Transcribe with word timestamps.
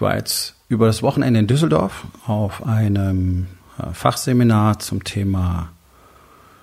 Ich 0.00 0.02
war 0.02 0.16
jetzt 0.16 0.54
über 0.70 0.86
das 0.86 1.02
Wochenende 1.02 1.40
in 1.40 1.46
Düsseldorf 1.46 2.06
auf 2.26 2.66
einem 2.66 3.48
äh, 3.78 3.92
Fachseminar 3.92 4.78
zum 4.78 5.04
Thema 5.04 5.72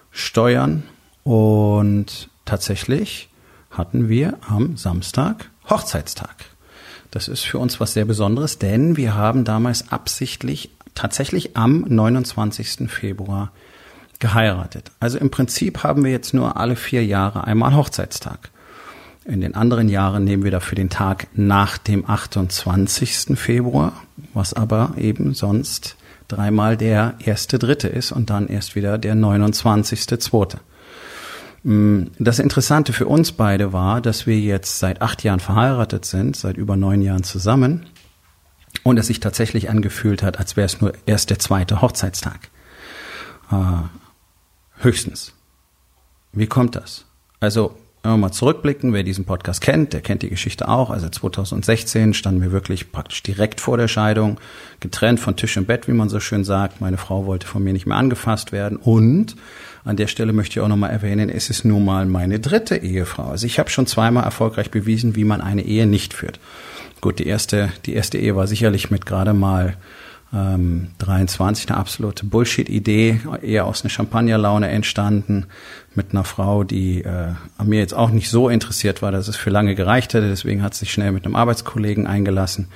Steuern 0.10 0.82
und 1.24 2.30
tatsächlich 2.46 3.30
hatten 3.70 4.10
wir 4.10 4.40
am 4.50 4.76
Samstag 4.76 5.52
Hochzeitstag. 5.70 6.46
Das 7.12 7.28
ist 7.28 7.44
für 7.44 7.60
uns 7.60 7.80
was 7.80 7.94
sehr 7.94 8.06
Besonderes, 8.06 8.58
denn 8.58 8.98
wir 8.98 9.14
haben 9.14 9.44
damals 9.44 9.92
absichtlich 9.92 10.72
tatsächlich 10.96 11.56
am 11.56 11.86
29. 11.88 12.90
Februar 12.90 13.52
geheiratet. 14.18 14.90
Also 15.00 15.20
im 15.20 15.30
Prinzip 15.30 15.84
haben 15.84 16.04
wir 16.04 16.12
jetzt 16.12 16.34
nur 16.34 16.58
alle 16.58 16.76
vier 16.76 17.06
Jahre 17.06 17.44
einmal 17.44 17.76
Hochzeitstag. 17.76 18.50
In 19.28 19.42
den 19.42 19.56
anderen 19.56 19.90
Jahren 19.90 20.24
nehmen 20.24 20.46
wir 20.46 20.52
dafür 20.52 20.78
den 20.78 20.90
Tag 20.90 21.28
nach 21.34 21.78
dem 21.78 22.10
28. 22.10 23.38
Februar, 23.38 23.92
was 24.34 24.54
aber 24.54 24.94
eben 24.98 25.34
sonst 25.34 25.98
dreimal 26.30 26.78
der 26.78 27.16
erste 27.20 27.60
Dritte 27.60 27.90
ist 27.90 28.14
und 28.14 28.30
dann 28.30 28.48
erst 28.48 28.78
wieder 28.78 28.98
der 28.98 29.16
29. 29.16 30.08
Zweite. 30.22 30.62
Mm, 31.64 32.04
das 32.18 32.40
Interessante 32.40 32.94
für 32.94 33.06
uns 33.06 33.34
beide 33.34 33.74
war, 33.74 34.00
dass 34.00 34.28
wir 34.28 34.40
jetzt 34.40 34.80
seit 34.80 35.02
acht 35.02 35.26
Jahren 35.26 35.42
verheiratet 35.42 36.06
sind, 36.06 36.38
seit 36.38 36.56
über 36.56 36.78
neun 36.78 37.02
Jahren 37.02 37.24
zusammen 37.24 37.86
und 38.84 38.98
es 38.98 39.08
sich 39.08 39.20
tatsächlich 39.20 39.70
angefühlt 39.70 40.24
hat, 40.24 40.40
als 40.40 40.56
wäre 40.56 40.68
es 40.68 40.80
nur 40.80 40.94
erst 41.06 41.32
der 41.32 41.40
zweite 41.40 41.82
Hochzeitstag. 41.82 42.50
Äh, 43.52 43.56
höchstens. 44.78 45.34
Wie 46.32 46.48
kommt 46.48 46.78
das? 46.78 47.04
Also 47.42 47.76
wenn 48.04 48.14
wir 48.14 48.18
mal 48.18 48.32
zurückblicken, 48.32 48.94
wer 48.94 49.04
diesen 49.04 49.26
Podcast 49.26 49.60
kennt, 49.62 49.94
der 49.94 50.02
kennt 50.02 50.22
die 50.22 50.30
Geschichte 50.30 50.68
auch. 50.70 50.90
Also 50.90 51.10
2016 51.10 52.14
standen 52.14 52.42
wir 52.42 52.52
wirklich 52.52 52.92
praktisch 52.92 53.22
direkt 53.24 53.60
vor 53.60 53.78
der 53.78 53.88
Scheidung, 53.88 54.40
getrennt 54.80 55.20
von 55.20 55.36
Tisch 55.36 55.58
und 55.58 55.68
Bett, 55.68 55.88
wie 55.88 55.94
man 55.94 56.08
so 56.08 56.20
schön 56.20 56.44
sagt. 56.44 56.80
Meine 56.80 56.98
Frau 56.98 57.26
wollte 57.26 57.48
von 57.48 57.64
mir 57.64 57.74
nicht 57.74 57.86
mehr 57.86 57.98
angefasst 57.98 58.52
werden. 58.52 58.78
Und 58.78 59.36
an 59.84 59.98
der 59.98 60.08
Stelle 60.08 60.34
möchte 60.34 60.54
ich 60.54 60.60
auch 60.62 60.68
nochmal 60.68 60.92
erwähnen, 60.92 61.30
es 61.30 61.50
ist 61.50 61.66
nun 61.66 61.84
mal 61.84 62.06
meine 62.06 62.40
dritte 62.40 62.78
Ehefrau. 62.78 63.30
Also 63.30 63.46
ich 63.46 63.60
habe 63.60 63.70
schon 63.70 63.88
zweimal 63.88 64.24
erfolgreich 64.24 64.72
bewiesen, 64.72 65.16
wie 65.16 65.26
man 65.26 65.42
eine 65.42 65.64
Ehe 65.64 65.88
nicht 65.88 66.14
führt. 66.14 66.40
Gut, 67.02 67.20
die 67.20 67.28
erste, 67.28 67.72
die 67.86 67.94
erste 67.94 68.18
Ehe 68.18 68.36
war 68.36 68.48
sicherlich 68.48 68.90
mit 68.90 69.06
gerade 69.06 69.34
mal 69.34 69.76
ähm, 70.34 70.90
23 71.00 71.70
eine 71.70 71.78
absolute 71.78 72.26
Bullshit-Idee, 72.26 73.22
eher 73.42 73.66
aus 73.66 73.82
einer 73.82 73.90
Champagnerlaune 73.90 74.70
entstanden, 74.70 75.46
mit 75.96 76.12
einer 76.12 76.24
Frau, 76.24 76.64
die 76.64 77.04
äh, 77.04 77.34
an 77.58 77.68
mir 77.68 77.80
jetzt 77.80 77.94
auch 77.94 78.10
nicht 78.10 78.30
so 78.30 78.50
interessiert 78.50 79.02
war, 79.02 79.12
dass 79.12 79.28
es 79.28 79.36
für 79.36 79.50
lange 79.50 79.76
gereicht 79.76 80.14
hätte. 80.14 80.30
Deswegen 80.30 80.62
hat 80.62 80.74
sie 80.74 80.82
sich 80.82 80.92
schnell 80.92 81.12
mit 81.12 81.26
einem 81.26 81.36
Arbeitskollegen 81.36 82.08
eingelassen 82.08 82.68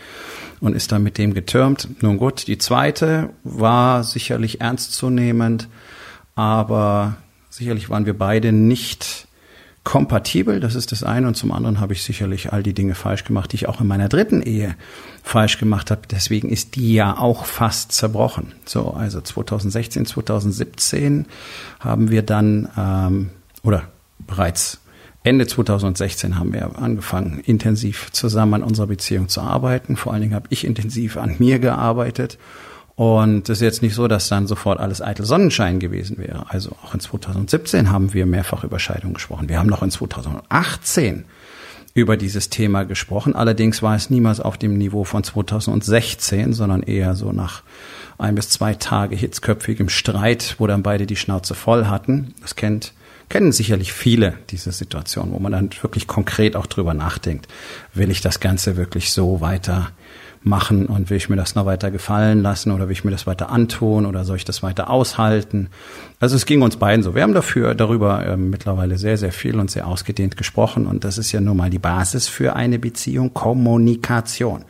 und 0.60 0.76
ist 0.76 0.92
dann 0.92 1.04
mit 1.04 1.18
dem 1.18 1.34
getürmt. 1.34 1.88
Nun 2.02 2.18
gut, 2.18 2.48
die 2.48 2.58
zweite 2.58 3.30
war 3.44 4.04
sicherlich 4.04 4.62
ernstzunehmend, 4.62 5.68
aber 6.36 7.18
sicherlich 7.50 7.90
waren 7.90 8.06
wir 8.06 8.18
beide 8.18 8.52
nicht 8.52 9.28
kompatibel, 9.84 10.60
das 10.60 10.76
ist 10.76 10.92
das 10.92 11.04
eine. 11.04 11.28
Und 11.28 11.36
zum 11.36 11.52
anderen 11.52 11.80
habe 11.80 11.94
ich 11.94 12.04
sicherlich 12.04 12.54
all 12.54 12.64
die 12.64 12.74
Dinge 12.74 12.96
falsch 12.96 13.24
gemacht, 13.24 13.52
die 13.52 13.56
ich 13.56 13.68
auch 13.68 13.82
in 13.82 13.88
meiner 13.88 14.10
dritten 14.10 14.42
Ehe 14.42 14.76
falsch 15.24 15.58
gemacht 15.58 15.92
habe. 15.92 16.02
Deswegen 16.10 16.50
ist 16.50 16.76
die 16.76 16.94
ja 16.94 17.18
auch 17.18 17.46
fast 17.46 17.92
zerbrochen. 17.92 18.54
So, 18.66 18.92
also 18.92 19.22
2016, 19.22 20.06
2017 20.06 21.26
haben 21.80 22.12
wir 22.12 22.22
dann, 22.22 22.70
ähm, 22.78 23.30
oder 23.64 23.84
bereits 24.20 24.80
Ende 25.24 25.46
2016 25.46 26.40
haben 26.40 26.54
wir 26.54 26.80
angefangen, 26.80 27.42
intensiv 27.46 28.12
zusammen 28.12 28.56
an 28.56 28.64
unserer 28.64 28.88
Beziehung 28.88 29.30
zu 29.30 29.42
arbeiten. 29.42 29.96
Vor 29.96 30.14
allen 30.14 30.24
Dingen 30.24 30.36
habe 30.36 30.48
ich 30.50 30.66
intensiv 30.66 31.18
an 31.18 31.36
mir 31.38 31.60
gearbeitet 31.60 32.40
und 33.02 33.50
es 33.50 33.58
ist 33.58 33.62
jetzt 33.64 33.82
nicht 33.82 33.96
so, 33.96 34.08
dass 34.08 34.30
dann 34.30 34.46
sofort 34.46 34.80
alles 34.80 35.02
eitel 35.02 35.26
Sonnenschein 35.26 35.80
gewesen 35.80 36.20
wäre. 36.20 36.46
Also 36.50 36.76
auch 36.84 36.94
in 36.94 37.00
2017 37.00 37.90
haben 37.90 38.14
wir 38.14 38.28
mehrfach 38.28 38.64
über 38.64 38.78
Scheidung 38.78 39.16
gesprochen. 39.16 39.50
Wir 39.50 39.58
haben 39.58 39.70
noch 39.70 39.82
in 39.82 39.90
2018 39.90 41.26
über 41.96 42.16
dieses 42.16 42.52
Thema 42.52 42.84
gesprochen. 42.84 43.34
Allerdings 43.34 43.82
war 43.82 43.96
es 43.96 44.12
niemals 44.12 44.40
auf 44.40 44.56
dem 44.60 44.78
Niveau 44.78 45.04
von 45.04 45.24
2016, 45.24 46.54
sondern 46.54 46.84
eher 46.84 47.16
so 47.16 47.32
nach 47.32 47.64
ein 48.20 48.36
bis 48.36 48.50
zwei 48.50 48.76
Tage 48.76 49.16
hitzköpfigem 49.16 49.90
Streit, 49.90 50.58
wo 50.60 50.68
dann 50.68 50.84
beide 50.84 51.08
die 51.08 51.16
Schnauze 51.16 51.56
voll 51.56 51.88
hatten. 51.88 52.36
Das 52.42 52.56
kennt 52.56 52.94
kennen 53.30 53.52
sicherlich 53.52 53.94
viele 53.94 54.36
diese 54.52 54.72
Situation, 54.74 55.32
wo 55.32 55.40
man 55.40 55.54
dann 55.54 55.72
wirklich 55.82 56.06
konkret 56.06 56.56
auch 56.56 56.68
drüber 56.68 56.94
nachdenkt. 56.94 57.48
Will 57.96 58.12
ich 58.12 58.22
das 58.22 58.42
Ganze 58.42 58.78
wirklich 58.78 59.12
so 59.12 59.42
weiter 59.42 59.90
machen 60.44 60.88
und 60.88 61.10
will 61.10 61.18
ich 61.18 61.30
mir 61.30 61.36
das 61.36 61.54
noch 61.54 61.66
weiter 61.66 61.92
gefallen 61.92 62.42
lassen 62.42 62.72
oder 62.72 62.88
will 62.88 62.94
ich 62.94 63.04
mir 63.04 63.12
das 63.12 63.28
weiter 63.28 63.52
antun 63.52 64.06
oder 64.06 64.26
soll 64.26 64.38
ich 64.38 64.46
das 64.46 64.64
weiter 64.64 64.90
aushalten? 64.90 65.70
Also 66.20 66.36
es 66.36 66.46
ging 66.46 66.62
uns 66.62 66.78
beiden 66.78 67.04
so. 67.04 67.14
Wir 67.14 67.24
haben 67.24 67.34
dafür 67.34 67.76
darüber 67.76 68.26
äh, 68.26 68.38
mittlerweile 68.38 68.98
sehr, 68.98 69.18
sehr 69.18 69.32
viel 69.32 69.60
und 69.60 69.70
sehr 69.70 69.88
ausgedehnt 69.88 70.38
gesprochen 70.38 70.88
und 70.88 71.04
das 71.04 71.18
ist 71.18 71.32
ja 71.32 71.42
nun 71.42 71.58
mal 71.58 71.70
die 71.70 71.80
Basis 71.80 72.28
für 72.28 72.56
eine 72.56 72.80
Beziehung, 72.80 73.34
Kommunikation. 73.34 74.66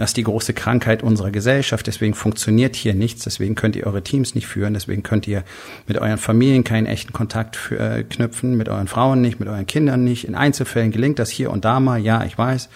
Das 0.00 0.10
ist 0.10 0.16
die 0.16 0.22
große 0.22 0.54
Krankheit 0.54 1.02
unserer 1.02 1.30
Gesellschaft. 1.30 1.86
Deswegen 1.86 2.14
funktioniert 2.14 2.74
hier 2.74 2.94
nichts. 2.94 3.24
Deswegen 3.24 3.54
könnt 3.54 3.76
ihr 3.76 3.86
eure 3.86 4.02
Teams 4.02 4.34
nicht 4.34 4.46
führen. 4.46 4.72
Deswegen 4.72 5.02
könnt 5.02 5.28
ihr 5.28 5.44
mit 5.86 5.98
euren 5.98 6.16
Familien 6.16 6.64
keinen 6.64 6.86
echten 6.86 7.12
Kontakt 7.12 7.54
für, 7.54 7.78
äh, 7.78 8.02
knüpfen, 8.04 8.56
mit 8.56 8.70
euren 8.70 8.88
Frauen 8.88 9.20
nicht, 9.20 9.40
mit 9.40 9.48
euren 9.50 9.66
Kindern 9.66 10.02
nicht. 10.02 10.24
In 10.24 10.34
Einzelfällen 10.34 10.90
gelingt 10.90 11.18
das 11.18 11.28
hier 11.28 11.50
und 11.50 11.66
da 11.66 11.80
mal. 11.80 12.00
Ja, 12.00 12.24
ich 12.24 12.38
weiß. 12.38 12.70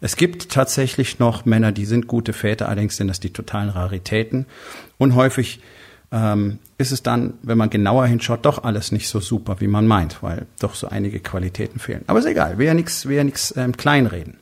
Es 0.00 0.16
gibt 0.16 0.50
tatsächlich 0.50 1.18
noch 1.18 1.44
Männer, 1.44 1.72
die 1.72 1.84
sind 1.84 2.06
gute 2.06 2.32
Väter, 2.32 2.68
allerdings 2.68 2.96
sind 2.96 3.08
das 3.08 3.20
die 3.20 3.32
totalen 3.32 3.68
Raritäten. 3.68 4.46
Und 4.96 5.14
häufig 5.14 5.60
ähm, 6.12 6.58
ist 6.78 6.92
es 6.92 7.02
dann, 7.02 7.34
wenn 7.42 7.58
man 7.58 7.70
genauer 7.70 8.06
hinschaut, 8.06 8.44
doch 8.44 8.62
alles 8.64 8.92
nicht 8.92 9.08
so 9.08 9.20
super, 9.20 9.60
wie 9.60 9.66
man 9.66 9.86
meint, 9.86 10.22
weil 10.22 10.46
doch 10.60 10.74
so 10.74 10.88
einige 10.88 11.20
Qualitäten 11.20 11.78
fehlen. 11.78 12.04
Aber 12.06 12.18
ist 12.20 12.26
egal, 12.26 12.58
will 12.58 12.66
ja 12.66 12.74
nichts, 12.74 13.54
ähm, 13.56 13.76
kleinreden. 13.76 14.36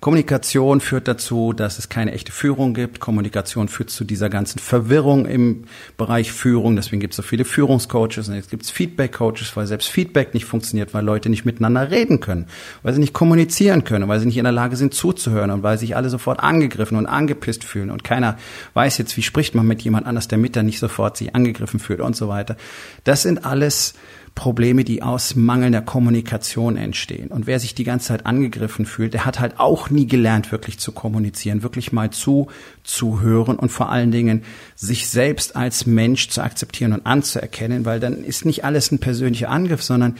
Kommunikation 0.00 0.80
führt 0.80 1.08
dazu, 1.08 1.52
dass 1.52 1.78
es 1.78 1.88
keine 1.88 2.12
echte 2.12 2.30
Führung 2.30 2.74
gibt. 2.74 3.00
Kommunikation 3.00 3.68
führt 3.68 3.90
zu 3.90 4.04
dieser 4.04 4.28
ganzen 4.28 4.58
Verwirrung 4.58 5.26
im 5.26 5.64
Bereich 5.96 6.32
Führung. 6.32 6.76
Deswegen 6.76 7.00
gibt 7.00 7.14
es 7.14 7.16
so 7.16 7.22
viele 7.22 7.44
Führungscoaches 7.44 8.28
und 8.28 8.34
jetzt 8.34 8.50
gibt 8.50 8.64
es 8.64 8.70
Feedback-Coaches, 8.70 9.56
weil 9.56 9.66
selbst 9.66 9.88
Feedback 9.88 10.34
nicht 10.34 10.44
funktioniert, 10.44 10.92
weil 10.92 11.04
Leute 11.04 11.30
nicht 11.30 11.44
miteinander 11.44 11.90
reden 11.90 12.20
können, 12.20 12.46
weil 12.82 12.92
sie 12.92 13.00
nicht 13.00 13.14
kommunizieren 13.14 13.84
können, 13.84 14.06
weil 14.08 14.20
sie 14.20 14.26
nicht 14.26 14.36
in 14.36 14.44
der 14.44 14.52
Lage 14.52 14.76
sind 14.76 14.94
zuzuhören 14.94 15.50
und 15.50 15.62
weil 15.62 15.78
sich 15.78 15.96
alle 15.96 16.10
sofort 16.10 16.40
angegriffen 16.40 16.98
und 16.98 17.06
angepisst 17.06 17.64
fühlen 17.64 17.90
und 17.90 18.04
keiner 18.04 18.36
weiß 18.74 18.98
jetzt, 18.98 19.16
wie 19.16 19.22
spricht 19.22 19.54
man 19.54 19.66
mit 19.66 19.82
jemand 19.82 20.06
anders, 20.06 20.28
damit 20.28 20.56
er 20.56 20.62
nicht 20.62 20.78
sofort 20.78 21.16
sich 21.16 21.34
angegriffen 21.34 21.80
fühlt 21.80 22.00
und 22.00 22.14
so 22.14 22.28
weiter. 22.28 22.56
Das 23.04 23.22
sind 23.22 23.44
alles 23.44 23.94
Probleme, 24.36 24.84
die 24.84 25.02
aus 25.02 25.34
mangelnder 25.34 25.80
Kommunikation 25.80 26.76
entstehen. 26.76 27.28
Und 27.28 27.46
wer 27.48 27.58
sich 27.58 27.74
die 27.74 27.84
ganze 27.84 28.08
Zeit 28.08 28.26
angegriffen 28.26 28.84
fühlt, 28.84 29.14
der 29.14 29.24
hat 29.24 29.40
halt 29.40 29.58
auch 29.58 29.88
nie 29.90 30.06
gelernt, 30.06 30.52
wirklich 30.52 30.78
zu 30.78 30.92
kommunizieren, 30.92 31.62
wirklich 31.62 31.90
mal 31.90 32.10
zu, 32.10 32.48
zu 32.84 33.22
hören 33.22 33.56
und 33.56 33.70
vor 33.70 33.90
allen 33.90 34.12
Dingen 34.12 34.44
sich 34.76 35.08
selbst 35.08 35.56
als 35.56 35.86
Mensch 35.86 36.28
zu 36.28 36.42
akzeptieren 36.42 36.92
und 36.92 37.06
anzuerkennen, 37.06 37.86
weil 37.86 37.98
dann 37.98 38.22
ist 38.22 38.44
nicht 38.44 38.64
alles 38.64 38.92
ein 38.92 38.98
persönlicher 38.98 39.48
Angriff, 39.48 39.82
sondern 39.82 40.16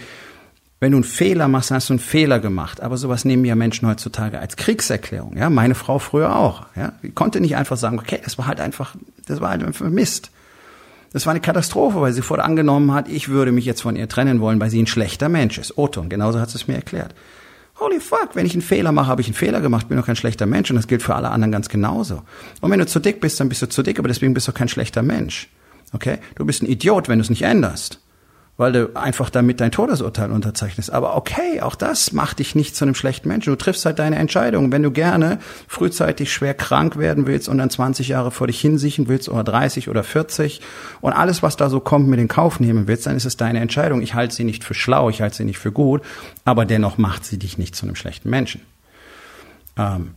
wenn 0.81 0.93
du 0.93 0.97
einen 0.97 1.05
Fehler 1.05 1.47
machst, 1.47 1.71
hast 1.71 1.91
du 1.91 1.93
einen 1.93 2.01
Fehler 2.01 2.41
gemacht. 2.41 2.81
Aber 2.81 2.97
sowas 2.97 3.27
nehmen 3.27 3.45
ja 3.45 3.55
Menschen 3.55 3.87
heutzutage 3.87 4.39
als 4.39 4.57
Kriegserklärung. 4.57 5.37
Ja, 5.37 5.51
meine 5.51 5.75
Frau 5.75 5.99
früher 5.99 6.37
auch. 6.37 6.65
Ja, 6.75 6.95
die 7.03 7.11
konnte 7.11 7.41
nicht 7.41 7.57
einfach 7.57 7.77
sagen, 7.77 7.99
okay, 7.99 8.21
das 8.25 8.39
war 8.39 8.47
halt 8.47 8.61
einfach, 8.61 8.97
das 9.27 9.41
war 9.41 9.51
halt 9.51 9.63
einfach 9.63 9.89
Mist. 9.91 10.31
Das 11.17 11.25
war 11.25 11.31
eine 11.31 11.41
Katastrophe, 11.41 12.03
weil 12.03 12.13
sie 12.13 12.21
vor 12.21 12.45
angenommen 12.45 12.93
hat, 12.93 13.09
ich 13.09 13.31
würde 13.31 13.51
mich 13.51 13.65
jetzt 13.65 13.81
von 13.81 13.97
ihr 13.97 14.07
trennen 14.07 14.39
wollen, 14.43 14.61
weil 14.61 14.69
sie 14.69 14.83
ein 14.83 14.87
schlechter 14.87 15.31
Mensch 15.31 15.57
ist. 15.57 15.79
Otto, 15.79 16.03
und 16.03 16.11
genauso 16.11 16.39
hat 16.39 16.51
sie 16.51 16.59
es 16.59 16.69
mir 16.69 16.75
erklärt. 16.75 17.15
Holy 17.81 18.01
fuck, 18.01 18.33
wenn 18.35 18.45
ich 18.45 18.53
einen 18.53 18.61
Fehler 18.61 18.93
mache, 18.93 19.07
habe 19.07 19.23
ich 19.23 19.27
einen 19.27 19.35
Fehler 19.35 19.63
gemacht, 19.63 19.89
bin 19.89 19.97
doch 19.97 20.05
kein 20.05 20.17
schlechter 20.17 20.45
Mensch 20.45 20.69
und 20.69 20.77
das 20.77 20.89
gilt 20.89 21.03
für 21.03 21.15
alle 21.15 21.31
anderen 21.31 21.53
ganz 21.53 21.71
genauso. 21.71 22.21
Und 22.61 22.71
wenn 22.71 22.81
du 22.81 22.87
zu 22.87 23.01
dick 23.01 23.23
bist, 23.23 23.41
dann 23.41 23.49
bist 23.49 23.63
du 23.63 23.67
zu 23.67 23.83
dick, 23.83 23.99
aber 23.99 24.09
deswegen 24.09 24.35
bist 24.35 24.47
du 24.47 24.53
kein 24.53 24.69
schlechter 24.69 25.01
Mensch. 25.01 25.49
Okay? 25.95 26.19
Du 26.35 26.45
bist 26.45 26.63
ein 26.63 26.67
Idiot, 26.67 27.09
wenn 27.09 27.19
du 27.19 27.23
es 27.23 27.31
nicht 27.31 27.45
änderst. 27.45 27.99
Weil 28.57 28.73
du 28.73 28.97
einfach 28.97 29.29
damit 29.31 29.61
dein 29.61 29.71
Todesurteil 29.71 30.31
unterzeichnest. 30.31 30.91
Aber 30.91 31.17
okay, 31.17 31.61
auch 31.61 31.75
das 31.75 32.13
macht 32.13 32.39
dich 32.39 32.55
nicht 32.55 32.75
zu 32.75 32.85
einem 32.85 32.95
schlechten 32.95 33.29
Menschen. 33.29 33.51
Du 33.51 33.57
triffst 33.57 33.85
halt 33.85 33.99
deine 33.99 34.17
Entscheidung. 34.17 34.73
Wenn 34.73 34.83
du 34.83 34.91
gerne 34.91 35.39
frühzeitig 35.69 36.33
schwer 36.33 36.55
krank 36.55 36.97
werden 36.97 37.27
willst 37.27 37.49
und 37.49 37.59
dann 37.59 37.71
20 37.71 38.09
Jahre 38.09 38.31
vor 38.31 38.47
dich 38.47 38.61
hinsichen 38.61 39.09
willst 39.09 39.29
oder 39.29 39.45
30 39.45 39.89
oder 39.89 40.03
40 40.03 40.61
und 41.01 41.13
alles, 41.13 41.43
was 41.43 41.57
da 41.57 41.69
so 41.69 41.81
kommt, 41.81 42.09
mit 42.09 42.19
in 42.19 42.29
Kauf 42.29 42.59
nehmen 42.59 42.89
willst, 42.89 43.07
dann 43.07 43.17
ist 43.17 43.27
es 43.27 43.37
deine 43.37 43.61
Entscheidung. 43.61 44.01
Ich 44.01 44.15
halte 44.15 44.35
sie 44.35 44.45
nicht 44.45 44.65
für 44.65 44.75
schlau, 44.75 45.11
ich 45.11 45.21
halte 45.21 45.37
sie 45.37 45.45
nicht 45.45 45.59
für 45.59 45.73
gut, 45.73 46.03
aber 46.45 46.65
dennoch 46.65 46.97
macht 46.97 47.25
sie 47.25 47.39
dich 47.39 47.59
nicht 47.59 47.77
zu 47.77 47.85
einem 47.85 47.97
schlechten 47.97 48.31
Menschen. 48.31 48.63
Ähm, 49.77 50.13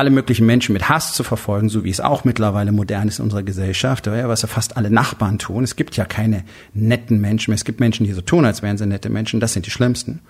alle 0.00 0.10
möglichen 0.10 0.46
Menschen 0.46 0.72
mit 0.72 0.88
Hass 0.88 1.12
zu 1.12 1.22
verfolgen, 1.22 1.68
so 1.68 1.84
wie 1.84 1.90
es 1.90 2.00
auch 2.00 2.24
mittlerweile 2.24 2.72
modern 2.72 3.06
ist 3.06 3.18
in 3.18 3.24
unserer 3.24 3.42
Gesellschaft, 3.42 4.06
was 4.06 4.40
ja 4.40 4.48
fast 4.48 4.78
alle 4.78 4.90
Nachbarn 4.90 5.38
tun. 5.38 5.62
Es 5.62 5.76
gibt 5.76 5.94
ja 5.94 6.06
keine 6.06 6.42
netten 6.72 7.20
Menschen 7.20 7.50
mehr. 7.50 7.56
Es 7.56 7.66
gibt 7.66 7.80
Menschen, 7.80 8.06
die 8.06 8.12
so 8.14 8.22
tun, 8.22 8.46
als 8.46 8.62
wären 8.62 8.78
sie 8.78 8.86
nette 8.86 9.10
Menschen. 9.10 9.40
Das 9.40 9.52
sind 9.52 9.66
die 9.66 9.70
Schlimmsten. 9.70 10.20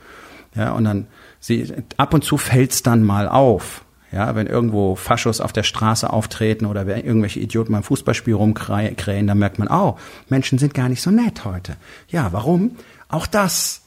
Ja, 0.57 0.73
und 0.73 0.83
dann 0.83 1.07
sie, 1.39 1.73
ab 1.97 2.13
und 2.13 2.25
zu 2.25 2.37
fällt's 2.37 2.83
dann 2.83 3.05
mal 3.05 3.29
auf. 3.29 3.85
Ja, 4.11 4.35
wenn 4.35 4.49
irgendwo 4.49 4.97
Faschos 4.97 5.41
auf 5.41 5.53
der 5.53 5.63
Straße 5.63 6.13
auftreten 6.13 6.67
oder 6.67 6.85
irgendwelche 6.85 7.39
Idioten 7.39 7.71
beim 7.71 7.85
Fußballspiel 7.85 8.35
rumkrähen, 8.35 9.29
dann 9.29 9.39
merkt 9.39 9.61
man, 9.61 9.69
oh, 9.69 9.97
Menschen 10.29 10.59
sind 10.59 10.75
gar 10.75 10.89
nicht 10.89 11.01
so 11.01 11.13
nett 11.13 11.45
heute. 11.45 11.77
Ja, 12.09 12.33
warum? 12.33 12.73
Auch 13.09 13.29
das 13.29 13.83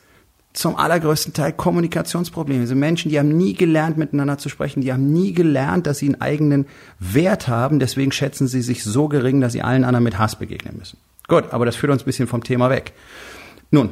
zum 0.53 0.75
allergrößten 0.75 1.33
Teil 1.33 1.51
Kommunikationsprobleme. 1.51 2.61
Also 2.61 2.75
Menschen, 2.75 3.09
die 3.09 3.19
haben 3.19 3.35
nie 3.35 3.53
gelernt, 3.53 3.97
miteinander 3.97 4.37
zu 4.37 4.49
sprechen, 4.49 4.81
die 4.81 4.93
haben 4.93 5.11
nie 5.11 5.33
gelernt, 5.33 5.87
dass 5.87 5.97
sie 5.97 6.05
einen 6.05 6.21
eigenen 6.21 6.67
Wert 6.99 7.47
haben, 7.47 7.79
deswegen 7.79 8.11
schätzen 8.11 8.47
sie 8.47 8.61
sich 8.61 8.83
so 8.83 9.07
gering, 9.07 9.41
dass 9.41 9.53
sie 9.53 9.63
allen 9.63 9.83
anderen 9.83 10.03
mit 10.03 10.19
Hass 10.19 10.37
begegnen 10.37 10.77
müssen. 10.77 10.97
Gut, 11.27 11.45
aber 11.51 11.65
das 11.65 11.75
führt 11.75 11.91
uns 11.91 12.03
ein 12.03 12.05
bisschen 12.05 12.27
vom 12.27 12.43
Thema 12.43 12.69
weg. 12.69 12.93
Nun, 13.71 13.89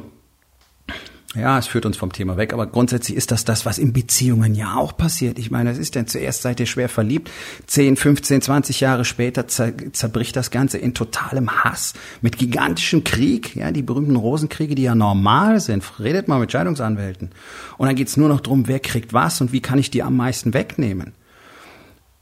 ja, 1.34 1.58
es 1.58 1.66
führt 1.66 1.86
uns 1.86 1.96
vom 1.96 2.12
Thema 2.12 2.36
weg, 2.36 2.52
aber 2.52 2.66
grundsätzlich 2.66 3.16
ist 3.16 3.30
das 3.30 3.46
das, 3.46 3.64
was 3.64 3.78
in 3.78 3.94
Beziehungen 3.94 4.54
ja 4.54 4.76
auch 4.76 4.96
passiert. 4.96 5.38
Ich 5.38 5.50
meine, 5.50 5.70
es 5.70 5.78
ist 5.78 5.94
denn 5.94 6.06
zuerst 6.06 6.42
seid 6.42 6.60
ihr 6.60 6.66
schwer 6.66 6.90
verliebt, 6.90 7.30
10, 7.66 7.96
15, 7.96 8.42
20 8.42 8.80
Jahre 8.80 9.06
später 9.06 9.48
zer 9.48 9.72
zerbricht 9.92 10.36
das 10.36 10.50
Ganze 10.50 10.76
in 10.76 10.92
totalem 10.92 11.64
Hass, 11.64 11.94
mit 12.20 12.36
gigantischem 12.36 13.02
Krieg, 13.02 13.56
ja, 13.56 13.70
die 13.70 13.82
berühmten 13.82 14.16
Rosenkriege, 14.16 14.74
die 14.74 14.82
ja 14.82 14.94
normal 14.94 15.60
sind. 15.60 15.84
Redet 15.98 16.28
mal 16.28 16.38
mit 16.38 16.52
Scheidungsanwälten. 16.52 17.30
Und 17.78 17.86
dann 17.86 17.96
geht's 17.96 18.18
nur 18.18 18.28
noch 18.28 18.40
drum, 18.40 18.68
wer 18.68 18.80
kriegt 18.80 19.14
was 19.14 19.40
und 19.40 19.52
wie 19.52 19.60
kann 19.60 19.78
ich 19.78 19.90
die 19.90 20.02
am 20.02 20.16
meisten 20.16 20.52
wegnehmen. 20.52 21.14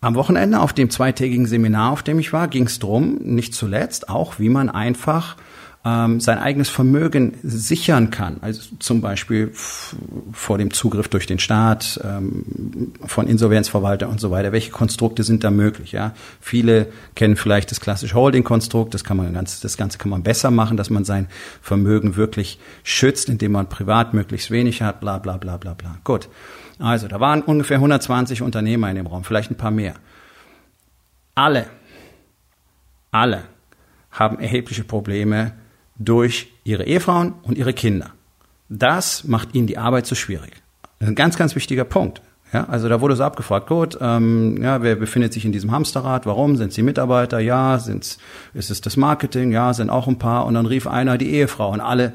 Am 0.00 0.14
Wochenende 0.14 0.60
auf 0.60 0.72
dem 0.72 0.88
zweitägigen 0.88 1.46
Seminar, 1.46 1.92
auf 1.92 2.02
dem 2.02 2.20
ich 2.20 2.32
war, 2.32 2.48
ging's 2.48 2.78
drum, 2.78 3.18
nicht 3.22 3.54
zuletzt 3.54 4.08
auch, 4.08 4.38
wie 4.38 4.48
man 4.48 4.70
einfach 4.70 5.36
ähm, 5.82 6.20
sein 6.20 6.38
eigenes 6.38 6.68
Vermögen 6.68 7.38
sichern 7.42 8.10
kann, 8.10 8.36
also 8.42 8.76
zum 8.80 9.00
Beispiel 9.00 9.50
vor 9.54 10.58
dem 10.58 10.74
Zugriff 10.74 11.08
durch 11.08 11.26
den 11.26 11.38
Staat, 11.38 11.98
ähm, 12.04 12.92
von 13.06 13.26
Insolvenzverwalter 13.26 14.10
und 14.10 14.20
so 14.20 14.30
weiter. 14.30 14.52
Welche 14.52 14.72
Konstrukte 14.72 15.22
sind 15.22 15.42
da 15.42 15.50
möglich? 15.50 15.92
Ja, 15.92 16.12
viele 16.38 16.88
kennen 17.14 17.36
vielleicht 17.36 17.70
das 17.70 17.80
klassische 17.80 18.14
Holding-Konstrukt. 18.14 18.92
Das 18.92 19.04
kann 19.04 19.16
man 19.16 19.32
ganz, 19.32 19.60
das 19.60 19.78
Ganze 19.78 19.96
kann 19.96 20.10
man 20.10 20.22
besser 20.22 20.50
machen, 20.50 20.76
dass 20.76 20.90
man 20.90 21.04
sein 21.04 21.28
Vermögen 21.62 22.14
wirklich 22.14 22.58
schützt, 22.84 23.30
indem 23.30 23.52
man 23.52 23.70
privat 23.70 24.12
möglichst 24.12 24.50
wenig 24.50 24.82
hat. 24.82 25.00
Bla 25.00 25.16
bla 25.16 25.38
bla 25.38 25.56
bla 25.56 25.72
bla. 25.72 25.96
Gut. 26.04 26.28
Also 26.78 27.08
da 27.08 27.20
waren 27.20 27.40
ungefähr 27.40 27.76
120 27.78 28.42
Unternehmer 28.42 28.90
in 28.90 28.96
dem 28.96 29.06
Raum, 29.06 29.24
vielleicht 29.24 29.50
ein 29.50 29.56
paar 29.56 29.70
mehr. 29.70 29.94
Alle, 31.34 31.66
alle 33.10 33.44
haben 34.10 34.38
erhebliche 34.40 34.84
Probleme 34.84 35.52
durch 36.00 36.48
ihre 36.64 36.84
Ehefrauen 36.84 37.34
und 37.42 37.56
ihre 37.56 37.72
Kinder. 37.72 38.10
Das 38.68 39.24
macht 39.24 39.54
ihnen 39.54 39.66
die 39.66 39.78
Arbeit 39.78 40.06
so 40.06 40.16
schwierig. 40.16 40.62
Das 40.98 41.06
ist 41.06 41.08
ein 41.08 41.14
ganz, 41.14 41.36
ganz 41.36 41.54
wichtiger 41.54 41.84
Punkt. 41.84 42.22
Ja, 42.52 42.64
also 42.64 42.88
da 42.88 43.00
wurde 43.00 43.14
so 43.14 43.22
abgefragt, 43.22 43.68
gut, 43.68 43.96
ähm, 44.00 44.60
ja, 44.60 44.82
wer 44.82 44.96
befindet 44.96 45.32
sich 45.32 45.44
in 45.44 45.52
diesem 45.52 45.70
Hamsterrad? 45.70 46.26
Warum? 46.26 46.56
Sind 46.56 46.72
sie 46.72 46.82
Mitarbeiter? 46.82 47.38
Ja. 47.38 47.78
Sind's, 47.78 48.18
ist 48.54 48.70
es 48.70 48.80
das 48.80 48.96
Marketing? 48.96 49.52
Ja, 49.52 49.72
sind 49.72 49.88
auch 49.88 50.08
ein 50.08 50.18
paar. 50.18 50.46
Und 50.46 50.54
dann 50.54 50.66
rief 50.66 50.88
einer 50.88 51.16
die 51.16 51.30
Ehefrau 51.30 51.70
und 51.70 51.80
alle 51.80 52.12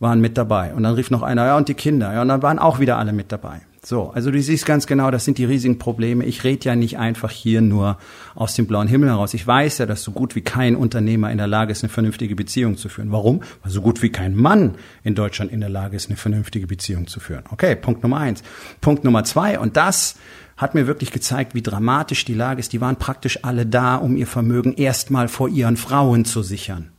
waren 0.00 0.20
mit 0.20 0.36
dabei. 0.36 0.74
Und 0.74 0.82
dann 0.82 0.94
rief 0.94 1.10
noch 1.10 1.22
einer, 1.22 1.46
ja, 1.46 1.56
und 1.56 1.68
die 1.68 1.74
Kinder. 1.74 2.12
Ja, 2.12 2.22
und 2.22 2.28
dann 2.28 2.42
waren 2.42 2.58
auch 2.58 2.80
wieder 2.80 2.98
alle 2.98 3.12
mit 3.12 3.30
dabei. 3.30 3.60
So, 3.88 4.10
also 4.10 4.32
du 4.32 4.42
siehst 4.42 4.66
ganz 4.66 4.88
genau, 4.88 5.12
das 5.12 5.24
sind 5.24 5.38
die 5.38 5.44
riesigen 5.44 5.78
Probleme. 5.78 6.24
Ich 6.24 6.42
rede 6.42 6.64
ja 6.64 6.74
nicht 6.74 6.98
einfach 6.98 7.30
hier 7.30 7.60
nur 7.60 7.98
aus 8.34 8.56
dem 8.56 8.66
blauen 8.66 8.88
Himmel 8.88 9.10
heraus. 9.10 9.32
Ich 9.32 9.46
weiß 9.46 9.78
ja, 9.78 9.86
dass 9.86 10.02
so 10.02 10.10
gut 10.10 10.34
wie 10.34 10.40
kein 10.40 10.74
Unternehmer 10.74 11.30
in 11.30 11.38
der 11.38 11.46
Lage 11.46 11.70
ist, 11.70 11.84
eine 11.84 11.88
vernünftige 11.88 12.34
Beziehung 12.34 12.76
zu 12.76 12.88
führen. 12.88 13.12
Warum? 13.12 13.42
Weil 13.62 13.70
so 13.70 13.82
gut 13.82 14.02
wie 14.02 14.08
kein 14.08 14.34
Mann 14.34 14.74
in 15.04 15.14
Deutschland 15.14 15.52
in 15.52 15.60
der 15.60 15.68
Lage 15.68 15.94
ist, 15.94 16.08
eine 16.08 16.16
vernünftige 16.16 16.66
Beziehung 16.66 17.06
zu 17.06 17.20
führen. 17.20 17.44
Okay, 17.52 17.76
Punkt 17.76 18.02
Nummer 18.02 18.16
eins. 18.16 18.42
Punkt 18.80 19.04
Nummer 19.04 19.22
zwei, 19.22 19.56
und 19.56 19.76
das 19.76 20.16
hat 20.56 20.74
mir 20.74 20.88
wirklich 20.88 21.12
gezeigt, 21.12 21.54
wie 21.54 21.62
dramatisch 21.62 22.24
die 22.24 22.34
Lage 22.34 22.58
ist. 22.58 22.72
Die 22.72 22.80
waren 22.80 22.96
praktisch 22.96 23.44
alle 23.44 23.66
da, 23.66 23.94
um 23.94 24.16
ihr 24.16 24.26
Vermögen 24.26 24.72
erstmal 24.72 25.28
vor 25.28 25.48
ihren 25.48 25.76
Frauen 25.76 26.24
zu 26.24 26.42
sichern. 26.42 26.90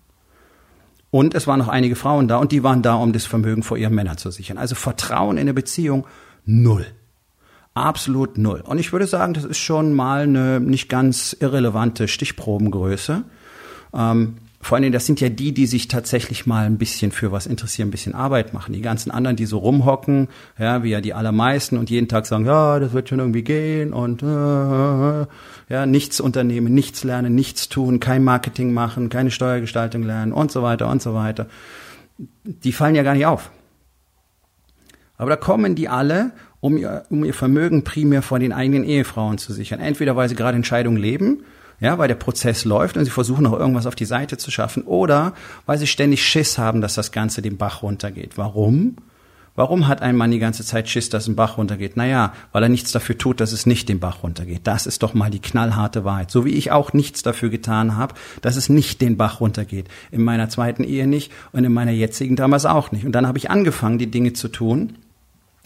Und 1.11 1.35
es 1.35 1.47
waren 1.47 1.59
noch 1.59 1.67
einige 1.67 1.97
Frauen 1.97 2.29
da 2.29 2.37
und 2.37 2.53
die 2.53 2.63
waren 2.63 2.81
da, 2.81 2.95
um 2.95 3.11
das 3.11 3.25
Vermögen 3.25 3.63
vor 3.63 3.75
ihren 3.75 3.93
Männern 3.93 4.17
zu 4.17 4.31
sichern. 4.31 4.57
Also 4.57 4.75
Vertrauen 4.75 5.35
in 5.35 5.41
eine 5.41 5.53
Beziehung 5.53 6.05
null. 6.47 6.87
Absolut 7.75 8.39
null. 8.39 8.61
Und 8.61 8.79
ich 8.79 8.91
würde 8.91 9.05
sagen, 9.05 9.35
das 9.35 9.45
ist 9.45 9.59
schon 9.59 9.93
mal 9.93 10.23
eine 10.23 10.59
nicht 10.59 10.89
ganz 10.89 11.37
irrelevante 11.39 12.07
Stichprobengröße. 12.07 13.23
Ähm, 13.93 14.37
vor 14.59 14.75
allen 14.75 14.81
Dingen, 14.81 14.93
das 14.93 15.05
sind 15.05 15.21
ja 15.21 15.29
die, 15.29 15.53
die 15.53 15.67
sich 15.67 15.87
tatsächlich 15.87 16.47
mal 16.47 16.65
ein 16.65 16.79
bisschen 16.79 17.11
für 17.11 17.31
was 17.31 17.45
interessieren, 17.45 17.89
ein 17.89 17.91
bisschen 17.91 18.15
Arbeit 18.15 18.53
machen. 18.53 18.73
Die 18.73 18.81
ganzen 18.81 19.11
anderen, 19.11 19.35
die 19.35 19.45
so 19.45 19.59
rumhocken, 19.59 20.27
ja, 20.57 20.81
wie 20.81 20.89
ja 20.89 20.99
die 20.99 21.13
allermeisten 21.13 21.77
und 21.77 21.91
jeden 21.91 22.07
Tag 22.07 22.25
sagen, 22.25 22.45
ja, 22.45 22.79
das 22.79 22.93
wird 22.93 23.09
schon 23.09 23.19
irgendwie 23.19 23.43
gehen 23.43 23.93
und 23.93 24.23
äh, 24.23 24.25
ja, 24.25 25.85
nichts 25.85 26.19
unternehmen, 26.19 26.73
nichts 26.73 27.03
lernen, 27.03 27.35
nichts 27.35 27.69
tun, 27.69 27.99
kein 27.99 28.23
Marketing 28.23 28.73
machen, 28.73 29.09
keine 29.09 29.29
Steuergestaltung 29.29 30.01
lernen 30.01 30.33
und 30.33 30.51
so 30.51 30.63
weiter 30.63 30.89
und 30.89 31.01
so 31.01 31.13
weiter. 31.13 31.45
Die 32.43 32.71
fallen 32.71 32.95
ja 32.95 33.03
gar 33.03 33.13
nicht 33.13 33.27
auf. 33.27 33.51
Aber 35.17 35.29
da 35.29 35.35
kommen 35.35 35.75
die 35.75 35.89
alle, 35.89 36.31
um 36.59 36.77
ihr, 36.77 37.03
um 37.09 37.25
ihr 37.25 37.33
Vermögen 37.33 37.83
primär 37.83 38.21
vor 38.21 38.39
den 38.39 38.53
eigenen 38.53 38.83
Ehefrauen 38.83 39.37
zu 39.37 39.53
sichern. 39.53 39.79
Entweder 39.79 40.15
weil 40.15 40.29
sie 40.29 40.35
gerade 40.35 40.55
Entscheidung 40.55 40.95
leben, 40.95 41.43
ja, 41.79 41.97
weil 41.97 42.07
der 42.07 42.15
Prozess 42.15 42.65
läuft 42.65 42.97
und 42.97 43.05
sie 43.05 43.11
versuchen 43.11 43.43
noch 43.43 43.57
irgendwas 43.57 43.85
auf 43.85 43.95
die 43.95 44.05
Seite 44.05 44.37
zu 44.37 44.49
schaffen, 44.49 44.83
oder 44.83 45.33
weil 45.65 45.77
sie 45.77 45.87
ständig 45.87 46.25
Schiss 46.25 46.57
haben, 46.57 46.81
dass 46.81 46.95
das 46.95 47.11
Ganze 47.11 47.41
den 47.41 47.57
Bach 47.57 47.83
runtergeht. 47.83 48.37
Warum? 48.37 48.95
Warum 49.55 49.87
hat 49.87 50.03
ein 50.03 50.15
Mann 50.15 50.29
die 50.29 50.37
ganze 50.37 50.63
Zeit 50.63 50.87
Schiss, 50.87 51.09
dass 51.09 51.27
ein 51.27 51.35
Bach 51.35 51.57
runtergeht? 51.57 51.97
Naja, 51.97 52.31
weil 52.51 52.61
er 52.61 52.69
nichts 52.69 52.91
dafür 52.91 53.17
tut, 53.17 53.39
dass 53.39 53.53
es 53.53 53.65
nicht 53.65 53.89
den 53.89 53.99
Bach 53.99 54.21
runtergeht. 54.21 54.61
Das 54.65 54.85
ist 54.85 55.01
doch 55.01 55.15
mal 55.15 55.31
die 55.31 55.39
knallharte 55.39 56.03
Wahrheit. 56.03 56.29
So 56.29 56.45
wie 56.45 56.51
ich 56.51 56.71
auch 56.71 56.93
nichts 56.93 57.23
dafür 57.23 57.49
getan 57.49 57.95
habe, 57.95 58.13
dass 58.41 58.55
es 58.55 58.69
nicht 58.69 59.01
den 59.01 59.17
Bach 59.17 59.41
runtergeht. 59.41 59.87
In 60.11 60.23
meiner 60.23 60.47
zweiten 60.49 60.83
Ehe 60.83 61.07
nicht 61.07 61.31
und 61.53 61.63
in 61.63 61.73
meiner 61.73 61.91
jetzigen 61.91 62.35
damals 62.35 62.67
auch 62.67 62.91
nicht. 62.91 63.03
Und 63.03 63.13
dann 63.13 63.25
habe 63.25 63.39
ich 63.39 63.49
angefangen, 63.49 63.97
die 63.97 64.11
Dinge 64.11 64.33
zu 64.33 64.47
tun, 64.47 64.93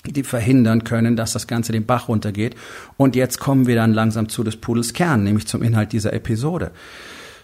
die 0.05 0.23
verhindern 0.23 0.83
können, 0.83 1.15
dass 1.15 1.33
das 1.33 1.47
Ganze 1.47 1.71
den 1.71 1.85
Bach 1.85 2.07
runtergeht. 2.07 2.55
Und 2.97 3.15
jetzt 3.15 3.39
kommen 3.39 3.67
wir 3.67 3.75
dann 3.75 3.93
langsam 3.93 4.29
zu 4.29 4.43
des 4.43 4.57
Pudels 4.57 4.93
Kern, 4.93 5.23
nämlich 5.23 5.47
zum 5.47 5.61
Inhalt 5.61 5.93
dieser 5.93 6.13
Episode. 6.13 6.71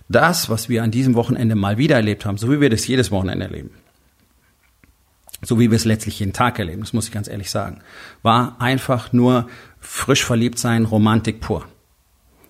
Das, 0.09 0.49
was 0.49 0.69
wir 0.69 0.83
an 0.83 0.91
diesem 0.91 1.15
Wochenende 1.15 1.55
mal 1.55 1.77
wieder 1.77 1.95
erlebt 1.97 2.25
haben, 2.25 2.37
so 2.37 2.51
wie 2.51 2.61
wir 2.61 2.69
das 2.69 2.87
jedes 2.87 3.11
Wochenende 3.11 3.45
erleben, 3.45 3.71
so 5.41 5.59
wie 5.59 5.69
wir 5.69 5.75
es 5.75 5.85
letztlich 5.85 6.19
jeden 6.19 6.33
Tag 6.33 6.57
erleben, 6.57 6.81
das 6.81 6.93
muss 6.93 7.07
ich 7.07 7.13
ganz 7.13 7.27
ehrlich 7.27 7.51
sagen, 7.51 7.81
war 8.23 8.59
einfach 8.59 9.13
nur 9.13 9.47
frisch 9.79 10.25
verliebt 10.25 10.57
sein, 10.57 10.85
Romantik 10.85 11.41
pur. 11.41 11.65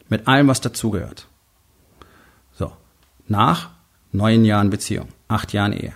Mit 0.10 0.28
allem, 0.28 0.48
was 0.48 0.62
dazugehört. 0.62 1.28
So. 2.54 2.72
Nach 3.28 3.72
neun 4.12 4.46
Jahren 4.46 4.70
Beziehung, 4.70 5.10
acht 5.28 5.52
Jahren 5.52 5.74
Ehe. 5.74 5.94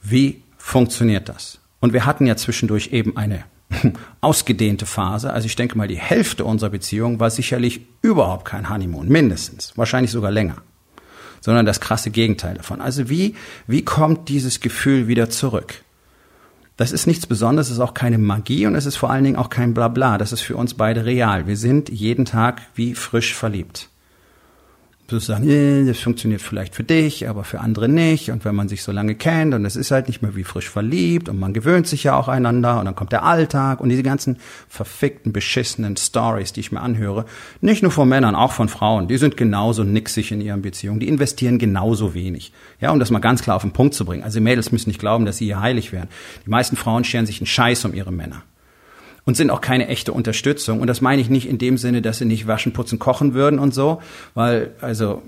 Wie 0.00 0.42
funktioniert 0.58 1.28
das? 1.28 1.58
Und 1.84 1.92
wir 1.92 2.06
hatten 2.06 2.24
ja 2.24 2.34
zwischendurch 2.34 2.94
eben 2.94 3.14
eine 3.18 3.44
ausgedehnte 4.22 4.86
Phase. 4.86 5.30
Also 5.30 5.44
ich 5.44 5.54
denke 5.54 5.76
mal, 5.76 5.86
die 5.86 5.98
Hälfte 5.98 6.46
unserer 6.46 6.70
Beziehung 6.70 7.20
war 7.20 7.28
sicherlich 7.28 7.82
überhaupt 8.00 8.46
kein 8.46 8.70
Honeymoon, 8.70 9.06
mindestens, 9.06 9.76
wahrscheinlich 9.76 10.10
sogar 10.10 10.30
länger, 10.30 10.56
sondern 11.42 11.66
das 11.66 11.80
krasse 11.80 12.10
Gegenteil 12.10 12.54
davon. 12.54 12.80
Also 12.80 13.10
wie, 13.10 13.34
wie 13.66 13.84
kommt 13.84 14.30
dieses 14.30 14.60
Gefühl 14.60 15.08
wieder 15.08 15.28
zurück? 15.28 15.84
Das 16.78 16.90
ist 16.90 17.06
nichts 17.06 17.26
Besonderes, 17.26 17.66
es 17.66 17.74
ist 17.74 17.80
auch 17.80 17.92
keine 17.92 18.16
Magie 18.16 18.64
und 18.64 18.76
es 18.76 18.86
ist 18.86 18.96
vor 18.96 19.10
allen 19.10 19.24
Dingen 19.24 19.36
auch 19.36 19.50
kein 19.50 19.74
Blabla. 19.74 20.16
Das 20.16 20.32
ist 20.32 20.40
für 20.40 20.56
uns 20.56 20.72
beide 20.72 21.04
real. 21.04 21.46
Wir 21.46 21.58
sind 21.58 21.90
jeden 21.90 22.24
Tag 22.24 22.62
wie 22.74 22.94
frisch 22.94 23.34
verliebt. 23.34 23.90
Sozusagen, 25.10 25.48
äh, 25.48 25.84
das 25.84 25.98
funktioniert 25.98 26.40
vielleicht 26.40 26.74
für 26.74 26.84
dich, 26.84 27.28
aber 27.28 27.44
für 27.44 27.60
andere 27.60 27.88
nicht. 27.88 28.30
Und 28.30 28.44
wenn 28.44 28.54
man 28.54 28.68
sich 28.68 28.82
so 28.82 28.92
lange 28.92 29.14
kennt 29.14 29.54
und 29.54 29.64
es 29.64 29.76
ist 29.76 29.90
halt 29.90 30.08
nicht 30.08 30.22
mehr 30.22 30.34
wie 30.34 30.44
frisch 30.44 30.68
verliebt 30.68 31.28
und 31.28 31.38
man 31.38 31.52
gewöhnt 31.52 31.86
sich 31.86 32.04
ja 32.04 32.16
auch 32.16 32.28
einander 32.28 32.78
und 32.78 32.86
dann 32.86 32.94
kommt 32.94 33.12
der 33.12 33.24
Alltag 33.24 33.80
und 33.80 33.88
diese 33.88 34.02
ganzen 34.02 34.38
verfickten, 34.68 35.32
beschissenen 35.32 35.96
Stories, 35.96 36.52
die 36.52 36.60
ich 36.60 36.72
mir 36.72 36.80
anhöre, 36.80 37.26
nicht 37.60 37.82
nur 37.82 37.92
von 37.92 38.08
Männern, 38.08 38.34
auch 38.34 38.52
von 38.52 38.68
Frauen, 38.68 39.08
die 39.08 39.18
sind 39.18 39.36
genauso 39.36 39.84
nixig 39.84 40.32
in 40.32 40.40
ihren 40.40 40.62
Beziehungen, 40.62 41.00
die 41.00 41.08
investieren 41.08 41.58
genauso 41.58 42.14
wenig. 42.14 42.52
Ja, 42.80 42.90
um 42.90 42.98
das 42.98 43.10
mal 43.10 43.18
ganz 43.18 43.42
klar 43.42 43.56
auf 43.56 43.62
den 43.62 43.72
Punkt 43.72 43.94
zu 43.94 44.04
bringen. 44.04 44.22
Also 44.22 44.40
Mädels 44.40 44.72
müssen 44.72 44.90
nicht 44.90 45.00
glauben, 45.00 45.26
dass 45.26 45.38
sie 45.38 45.46
hier 45.46 45.60
heilig 45.60 45.92
wären. 45.92 46.08
Die 46.44 46.50
meisten 46.50 46.76
Frauen 46.76 47.04
scheren 47.04 47.26
sich 47.26 47.40
einen 47.40 47.46
Scheiß 47.46 47.84
um 47.84 47.94
ihre 47.94 48.12
Männer 48.12 48.42
und 49.24 49.36
sind 49.36 49.50
auch 49.50 49.60
keine 49.60 49.88
echte 49.88 50.12
Unterstützung. 50.12 50.80
Und 50.80 50.86
das 50.86 51.00
meine 51.00 51.20
ich 51.20 51.30
nicht 51.30 51.48
in 51.48 51.58
dem 51.58 51.78
Sinne, 51.78 52.02
dass 52.02 52.18
sie 52.18 52.24
nicht 52.24 52.46
waschen, 52.46 52.72
putzen, 52.72 52.98
kochen 52.98 53.34
würden 53.34 53.58
und 53.58 53.74
so, 53.74 54.00
weil 54.34 54.72
also 54.80 55.22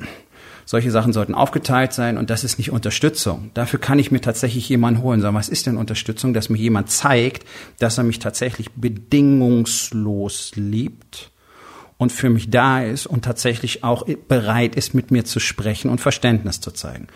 solche 0.66 0.90
Sachen 0.90 1.12
sollten 1.12 1.34
aufgeteilt 1.34 1.92
sein 1.92 2.18
und 2.18 2.28
das 2.28 2.42
ist 2.42 2.58
nicht 2.58 2.72
Unterstützung. 2.72 3.50
Dafür 3.54 3.78
kann 3.78 4.00
ich 4.00 4.10
mir 4.10 4.20
tatsächlich 4.20 4.68
jemanden 4.68 5.00
holen. 5.00 5.20
Sagen, 5.20 5.36
was 5.36 5.48
ist 5.48 5.66
denn 5.66 5.76
Unterstützung? 5.76 6.34
Dass 6.34 6.48
mir 6.48 6.58
jemand 6.58 6.90
zeigt, 6.90 7.46
dass 7.78 7.98
er 7.98 8.04
mich 8.04 8.18
tatsächlich 8.18 8.72
bedingungslos 8.72 10.52
liebt 10.56 11.30
und 11.98 12.10
für 12.12 12.28
mich 12.28 12.50
da 12.50 12.82
ist 12.82 13.06
und 13.06 13.24
tatsächlich 13.24 13.84
auch 13.84 14.06
bereit 14.28 14.74
ist, 14.74 14.92
mit 14.92 15.12
mir 15.12 15.24
zu 15.24 15.38
sprechen 15.38 15.88
und 15.88 16.00
Verständnis 16.00 16.60
zu 16.60 16.72
zeigen. 16.72 17.06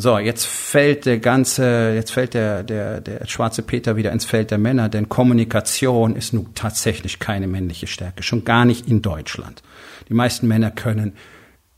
So, 0.00 0.16
jetzt 0.16 0.46
fällt 0.46 1.06
der 1.06 1.18
ganze, 1.18 1.92
jetzt 1.92 2.12
fällt 2.12 2.32
der, 2.32 2.62
der, 2.62 3.00
der 3.00 3.26
schwarze 3.26 3.62
Peter 3.62 3.96
wieder 3.96 4.12
ins 4.12 4.24
Feld 4.24 4.52
der 4.52 4.58
Männer, 4.58 4.88
denn 4.88 5.08
Kommunikation 5.08 6.14
ist 6.14 6.32
nun 6.32 6.54
tatsächlich 6.54 7.18
keine 7.18 7.48
männliche 7.48 7.88
Stärke, 7.88 8.22
schon 8.22 8.44
gar 8.44 8.64
nicht 8.64 8.86
in 8.86 9.02
Deutschland. 9.02 9.60
Die 10.08 10.14
meisten 10.14 10.46
Männer 10.46 10.70
können 10.70 11.14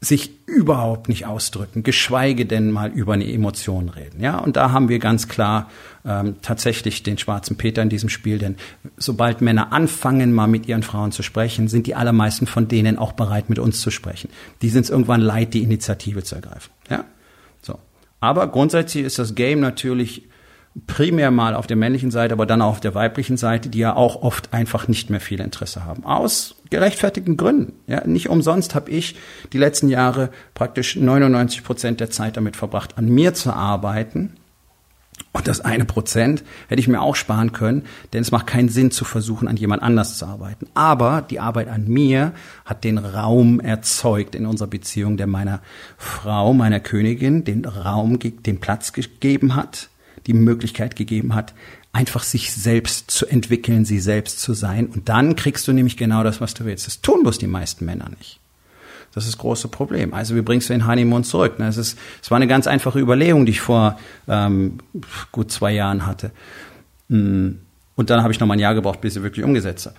sich 0.02 0.46
überhaupt 0.46 1.08
nicht 1.08 1.24
ausdrücken, 1.24 1.82
geschweige 1.82 2.44
denn 2.44 2.70
mal 2.70 2.90
über 2.90 3.14
eine 3.14 3.26
Emotion 3.26 3.88
reden. 3.88 4.20
Ja, 4.20 4.36
und 4.36 4.56
da 4.56 4.70
haben 4.70 4.90
wir 4.90 4.98
ganz 4.98 5.26
klar 5.26 5.70
ähm, 6.04 6.36
tatsächlich 6.42 7.02
den 7.02 7.16
schwarzen 7.16 7.56
Peter 7.56 7.80
in 7.80 7.88
diesem 7.88 8.10
Spiel, 8.10 8.36
denn 8.36 8.56
sobald 8.98 9.40
Männer 9.40 9.72
anfangen, 9.72 10.34
mal 10.34 10.46
mit 10.46 10.68
ihren 10.68 10.82
Frauen 10.82 11.12
zu 11.12 11.22
sprechen, 11.22 11.68
sind 11.68 11.86
die 11.86 11.94
allermeisten 11.94 12.46
von 12.46 12.68
denen 12.68 12.98
auch 12.98 13.12
bereit, 13.12 13.48
mit 13.48 13.58
uns 13.58 13.80
zu 13.80 13.90
sprechen. 13.90 14.28
Die 14.60 14.68
sind 14.68 14.82
es 14.82 14.90
irgendwann 14.90 15.22
leid, 15.22 15.54
die 15.54 15.62
Initiative 15.62 16.22
zu 16.22 16.34
ergreifen. 16.34 16.70
Ja, 16.90 17.06
aber 18.20 18.46
grundsätzlich 18.48 19.04
ist 19.04 19.18
das 19.18 19.34
Game 19.34 19.60
natürlich 19.60 20.28
primär 20.86 21.30
mal 21.30 21.54
auf 21.54 21.66
der 21.66 21.76
männlichen 21.76 22.10
Seite, 22.10 22.34
aber 22.34 22.46
dann 22.46 22.62
auch 22.62 22.70
auf 22.70 22.80
der 22.80 22.94
weiblichen 22.94 23.36
Seite, 23.36 23.68
die 23.68 23.78
ja 23.78 23.96
auch 23.96 24.22
oft 24.22 24.52
einfach 24.52 24.86
nicht 24.86 25.10
mehr 25.10 25.20
viel 25.20 25.40
Interesse 25.40 25.84
haben. 25.84 26.04
Aus 26.04 26.56
gerechtfertigten 26.70 27.36
Gründen. 27.36 27.72
Ja, 27.86 28.06
nicht 28.06 28.28
umsonst 28.28 28.74
habe 28.74 28.90
ich 28.90 29.16
die 29.52 29.58
letzten 29.58 29.88
Jahre 29.88 30.30
praktisch 30.54 30.96
99 30.96 31.64
Prozent 31.64 32.00
der 32.00 32.10
Zeit 32.10 32.36
damit 32.36 32.56
verbracht, 32.56 32.98
an 32.98 33.08
mir 33.08 33.34
zu 33.34 33.52
arbeiten 33.52 34.34
und 35.32 35.46
das 35.46 35.60
eine 35.60 35.84
Prozent 35.84 36.42
hätte 36.68 36.80
ich 36.80 36.88
mir 36.88 37.00
auch 37.00 37.14
sparen 37.14 37.52
können, 37.52 37.84
denn 38.12 38.22
es 38.22 38.32
macht 38.32 38.48
keinen 38.48 38.68
Sinn 38.68 38.90
zu 38.90 39.04
versuchen, 39.04 39.46
an 39.46 39.56
jemand 39.56 39.82
anders 39.82 40.18
zu 40.18 40.26
arbeiten. 40.26 40.66
Aber 40.74 41.22
die 41.22 41.38
Arbeit 41.38 41.68
an 41.68 41.86
mir 41.86 42.32
hat 42.64 42.82
den 42.82 42.98
Raum 42.98 43.60
erzeugt 43.60 44.34
in 44.34 44.44
unserer 44.44 44.68
Beziehung, 44.68 45.16
der 45.16 45.28
meiner 45.28 45.60
Frau, 45.96 46.52
meiner 46.52 46.80
Königin, 46.80 47.44
den 47.44 47.64
Raum, 47.64 48.18
den 48.18 48.58
Platz 48.58 48.92
gegeben 48.92 49.54
hat, 49.54 49.88
die 50.26 50.34
Möglichkeit 50.34 50.96
gegeben 50.96 51.34
hat, 51.34 51.54
einfach 51.92 52.24
sich 52.24 52.52
selbst 52.52 53.10
zu 53.12 53.26
entwickeln, 53.26 53.84
sie 53.84 54.00
selbst 54.00 54.40
zu 54.40 54.52
sein. 54.52 54.86
Und 54.86 55.08
dann 55.08 55.36
kriegst 55.36 55.66
du 55.68 55.72
nämlich 55.72 55.96
genau 55.96 56.24
das, 56.24 56.40
was 56.40 56.54
du 56.54 56.64
willst. 56.64 56.88
Das 56.88 57.02
tun 57.02 57.22
bloß 57.22 57.38
die 57.38 57.46
meisten 57.46 57.84
Männer 57.84 58.08
nicht. 58.18 58.39
Das 59.14 59.24
ist 59.24 59.34
das 59.34 59.38
große 59.38 59.68
Problem. 59.68 60.14
Also 60.14 60.36
wie 60.36 60.42
bringst 60.42 60.68
du 60.68 60.72
den 60.72 60.86
Honeymoon 60.86 61.24
zurück? 61.24 61.58
Es, 61.58 61.76
ist, 61.76 61.98
es 62.22 62.30
war 62.30 62.36
eine 62.36 62.46
ganz 62.46 62.66
einfache 62.66 63.00
Überlegung, 63.00 63.44
die 63.44 63.52
ich 63.52 63.60
vor 63.60 63.98
ähm, 64.28 64.78
gut 65.32 65.50
zwei 65.50 65.72
Jahren 65.72 66.06
hatte. 66.06 66.30
Mm, 67.08 67.50
und 67.96 68.10
dann 68.10 68.22
habe 68.22 68.32
ich 68.32 68.38
noch 68.38 68.46
mal 68.46 68.54
ein 68.54 68.60
Jahr 68.60 68.74
gebraucht, 68.74 69.00
bis 69.00 69.16
ich 69.16 69.22
wirklich 69.22 69.44
umgesetzt 69.44 69.86
habe. 69.86 69.96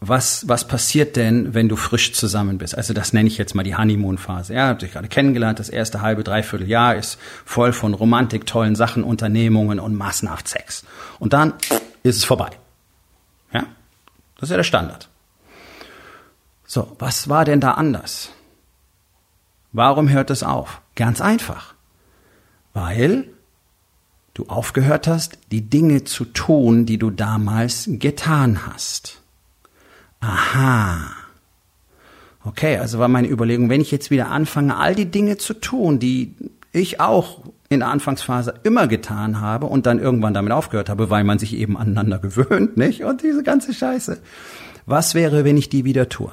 Was, 0.00 0.46
was 0.46 0.68
passiert 0.68 1.16
denn, 1.16 1.54
wenn 1.54 1.70
du 1.70 1.76
frisch 1.76 2.12
zusammen 2.12 2.58
bist? 2.58 2.76
Also 2.76 2.92
das 2.92 3.14
nenne 3.14 3.28
ich 3.28 3.38
jetzt 3.38 3.54
mal 3.54 3.62
die 3.62 3.74
Honeymoon-Phase. 3.74 4.52
Ja, 4.52 4.68
habt 4.68 4.82
dich 4.82 4.92
gerade 4.92 5.08
kennengelernt. 5.08 5.58
Das 5.58 5.70
erste 5.70 6.02
halbe, 6.02 6.22
dreiviertel 6.22 6.68
Jahr 6.68 6.94
ist 6.94 7.18
voll 7.46 7.72
von 7.72 7.94
Romantik, 7.94 8.44
tollen 8.44 8.76
Sachen, 8.76 9.02
Unternehmungen 9.02 9.80
und 9.80 9.96
massenhaft 9.96 10.46
Sex. 10.48 10.84
Und 11.18 11.32
dann 11.32 11.54
ist 12.02 12.16
es 12.16 12.24
vorbei. 12.24 12.50
Ja, 13.54 13.64
das 14.34 14.44
ist 14.44 14.50
ja 14.50 14.56
der 14.58 14.64
Standard. 14.64 15.08
So, 16.66 16.96
was 16.98 17.28
war 17.28 17.44
denn 17.44 17.60
da 17.60 17.72
anders? 17.72 18.30
Warum 19.72 20.08
hört 20.08 20.30
es 20.30 20.42
auf? 20.42 20.80
Ganz 20.94 21.20
einfach. 21.20 21.74
Weil 22.72 23.28
du 24.34 24.46
aufgehört 24.48 25.06
hast, 25.06 25.38
die 25.50 25.62
Dinge 25.62 26.04
zu 26.04 26.24
tun, 26.24 26.86
die 26.86 26.98
du 26.98 27.10
damals 27.10 27.88
getan 27.88 28.66
hast. 28.66 29.22
Aha. 30.20 31.12
Okay, 32.44 32.78
also 32.78 32.98
war 32.98 33.08
meine 33.08 33.28
Überlegung, 33.28 33.70
wenn 33.70 33.80
ich 33.80 33.90
jetzt 33.90 34.10
wieder 34.10 34.30
anfange, 34.30 34.76
all 34.76 34.94
die 34.94 35.10
Dinge 35.10 35.36
zu 35.36 35.54
tun, 35.54 35.98
die 35.98 36.34
ich 36.72 37.00
auch 37.00 37.40
in 37.68 37.80
der 37.80 37.88
Anfangsphase 37.88 38.54
immer 38.62 38.86
getan 38.86 39.40
habe 39.40 39.66
und 39.66 39.86
dann 39.86 39.98
irgendwann 39.98 40.34
damit 40.34 40.52
aufgehört 40.52 40.88
habe, 40.88 41.10
weil 41.10 41.24
man 41.24 41.38
sich 41.38 41.56
eben 41.56 41.76
aneinander 41.76 42.18
gewöhnt, 42.20 42.76
nicht? 42.76 43.04
Und 43.04 43.22
diese 43.22 43.42
ganze 43.42 43.74
Scheiße. 43.74 44.18
Was 44.84 45.14
wäre, 45.14 45.44
wenn 45.44 45.56
ich 45.56 45.68
die 45.68 45.84
wieder 45.84 46.08
tue? 46.08 46.30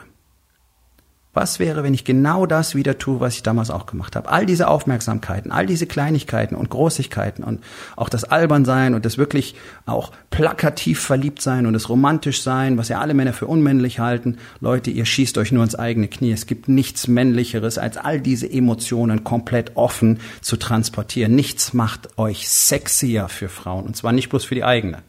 Was 1.35 1.57
wäre, 1.57 1.81
wenn 1.81 1.95
ich 1.95 2.03
genau 2.03 2.45
das 2.45 2.75
wieder 2.75 2.99
tue, 2.99 3.19
was 3.19 3.35
ich 3.35 3.41
damals 3.41 3.71
auch 3.71 3.87
gemacht 3.87 4.15
habe? 4.15 4.29
All 4.29 4.45
diese 4.45 4.67
Aufmerksamkeiten, 4.67 5.51
all 5.51 5.65
diese 5.65 5.87
Kleinigkeiten 5.87 6.53
und 6.53 6.69
Großigkeiten 6.69 7.43
und 7.43 7.63
auch 7.95 8.09
das 8.09 8.23
Albernsein 8.23 8.93
und 8.93 9.03
das 9.03 9.17
wirklich 9.17 9.55
auch 9.87 10.11
plakativ 10.29 10.99
verliebt 10.99 11.41
sein 11.41 11.65
und 11.65 11.73
das 11.73 11.89
romantisch 11.89 12.43
sein, 12.43 12.77
was 12.77 12.89
ja 12.89 12.99
alle 12.99 13.15
Männer 13.15 13.33
für 13.33 13.47
unmännlich 13.47 13.97
halten. 13.97 14.37
Leute, 14.61 14.91
ihr 14.91 15.05
schießt 15.05 15.39
euch 15.39 15.51
nur 15.51 15.63
ins 15.63 15.73
eigene 15.73 16.07
Knie. 16.07 16.31
Es 16.31 16.45
gibt 16.45 16.67
nichts 16.67 17.07
männlicheres, 17.07 17.79
als 17.79 17.97
all 17.97 18.21
diese 18.21 18.47
Emotionen 18.51 19.23
komplett 19.23 19.75
offen 19.75 20.19
zu 20.41 20.55
transportieren. 20.57 21.33
Nichts 21.33 21.73
macht 21.73 22.19
euch 22.19 22.47
sexier 22.47 23.27
für 23.27 23.49
Frauen 23.49 23.85
und 23.85 23.97
zwar 23.97 24.11
nicht 24.11 24.29
bloß 24.29 24.45
für 24.45 24.55
die 24.55 24.63
eigene. 24.63 24.99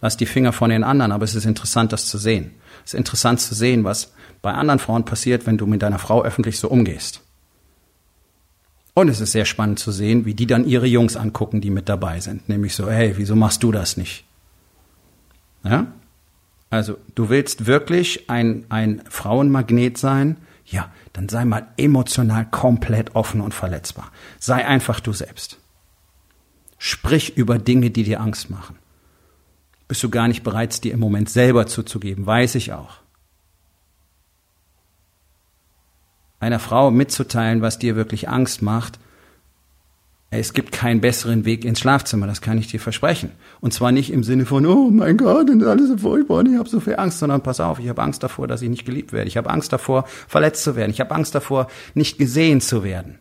Lasst 0.00 0.20
die 0.20 0.26
Finger 0.26 0.54
von 0.54 0.70
den 0.70 0.84
anderen, 0.84 1.12
aber 1.12 1.24
es 1.24 1.34
ist 1.34 1.44
interessant, 1.44 1.92
das 1.92 2.06
zu 2.06 2.16
sehen. 2.16 2.52
Es 2.86 2.94
ist 2.94 2.98
interessant 2.98 3.40
zu 3.40 3.54
sehen, 3.54 3.84
was 3.84 4.12
bei 4.42 4.52
anderen 4.52 4.78
Frauen 4.78 5.04
passiert, 5.04 5.46
wenn 5.46 5.58
du 5.58 5.66
mit 5.66 5.82
deiner 5.82 5.98
Frau 5.98 6.22
öffentlich 6.22 6.58
so 6.58 6.68
umgehst. 6.68 7.22
Und 8.94 9.08
es 9.08 9.20
ist 9.20 9.32
sehr 9.32 9.44
spannend 9.44 9.78
zu 9.78 9.92
sehen, 9.92 10.24
wie 10.24 10.34
die 10.34 10.46
dann 10.46 10.66
ihre 10.66 10.86
Jungs 10.86 11.16
angucken, 11.16 11.60
die 11.60 11.70
mit 11.70 11.88
dabei 11.88 12.18
sind. 12.20 12.48
Nämlich 12.48 12.74
so, 12.74 12.90
hey, 12.90 13.14
wieso 13.16 13.36
machst 13.36 13.62
du 13.62 13.70
das 13.70 13.96
nicht? 13.96 14.24
Ja? 15.62 15.86
Also, 16.70 16.98
du 17.14 17.28
willst 17.28 17.66
wirklich 17.66 18.28
ein, 18.28 18.66
ein 18.68 19.02
Frauenmagnet 19.08 19.98
sein? 19.98 20.36
Ja, 20.66 20.90
dann 21.12 21.28
sei 21.28 21.44
mal 21.44 21.68
emotional 21.76 22.44
komplett 22.50 23.14
offen 23.14 23.40
und 23.40 23.54
verletzbar. 23.54 24.10
Sei 24.38 24.66
einfach 24.66 25.00
du 25.00 25.12
selbst. 25.12 25.58
Sprich 26.76 27.36
über 27.36 27.58
Dinge, 27.58 27.90
die 27.90 28.02
dir 28.02 28.20
Angst 28.20 28.50
machen. 28.50 28.76
Bist 29.88 30.02
du 30.02 30.10
gar 30.10 30.28
nicht 30.28 30.42
bereit, 30.42 30.84
dir 30.84 30.92
im 30.92 31.00
Moment 31.00 31.30
selber 31.30 31.66
zuzugeben, 31.66 32.26
weiß 32.26 32.56
ich 32.56 32.72
auch. 32.72 32.98
Einer 36.40 36.58
Frau 36.58 36.90
mitzuteilen, 36.90 37.62
was 37.62 37.78
dir 37.78 37.96
wirklich 37.96 38.28
Angst 38.28 38.62
macht, 38.62 38.98
es 40.30 40.52
gibt 40.52 40.72
keinen 40.72 41.00
besseren 41.00 41.46
Weg 41.46 41.64
ins 41.64 41.80
Schlafzimmer, 41.80 42.26
das 42.26 42.42
kann 42.42 42.58
ich 42.58 42.66
dir 42.66 42.80
versprechen. 42.80 43.30
Und 43.60 43.72
zwar 43.72 43.92
nicht 43.92 44.12
im 44.12 44.22
Sinne 44.22 44.44
von, 44.44 44.66
oh 44.66 44.90
mein 44.90 45.16
Gott, 45.16 45.48
ist 45.48 45.64
alles 45.64 45.88
so 45.88 45.96
furchtbar 45.96 46.40
und 46.40 46.52
ich 46.52 46.58
habe 46.58 46.68
so 46.68 46.80
viel 46.80 46.96
Angst, 46.96 47.18
sondern 47.18 47.42
pass 47.42 47.60
auf, 47.60 47.78
ich 47.78 47.88
habe 47.88 48.02
Angst 48.02 48.22
davor, 48.22 48.46
dass 48.46 48.60
ich 48.60 48.68
nicht 48.68 48.84
geliebt 48.84 49.14
werde. 49.14 49.26
Ich 49.26 49.38
habe 49.38 49.48
Angst 49.48 49.72
davor, 49.72 50.04
verletzt 50.06 50.64
zu 50.64 50.76
werden. 50.76 50.90
Ich 50.90 51.00
habe 51.00 51.14
Angst 51.14 51.34
davor, 51.34 51.68
nicht 51.94 52.18
gesehen 52.18 52.60
zu 52.60 52.84
werden. 52.84 53.18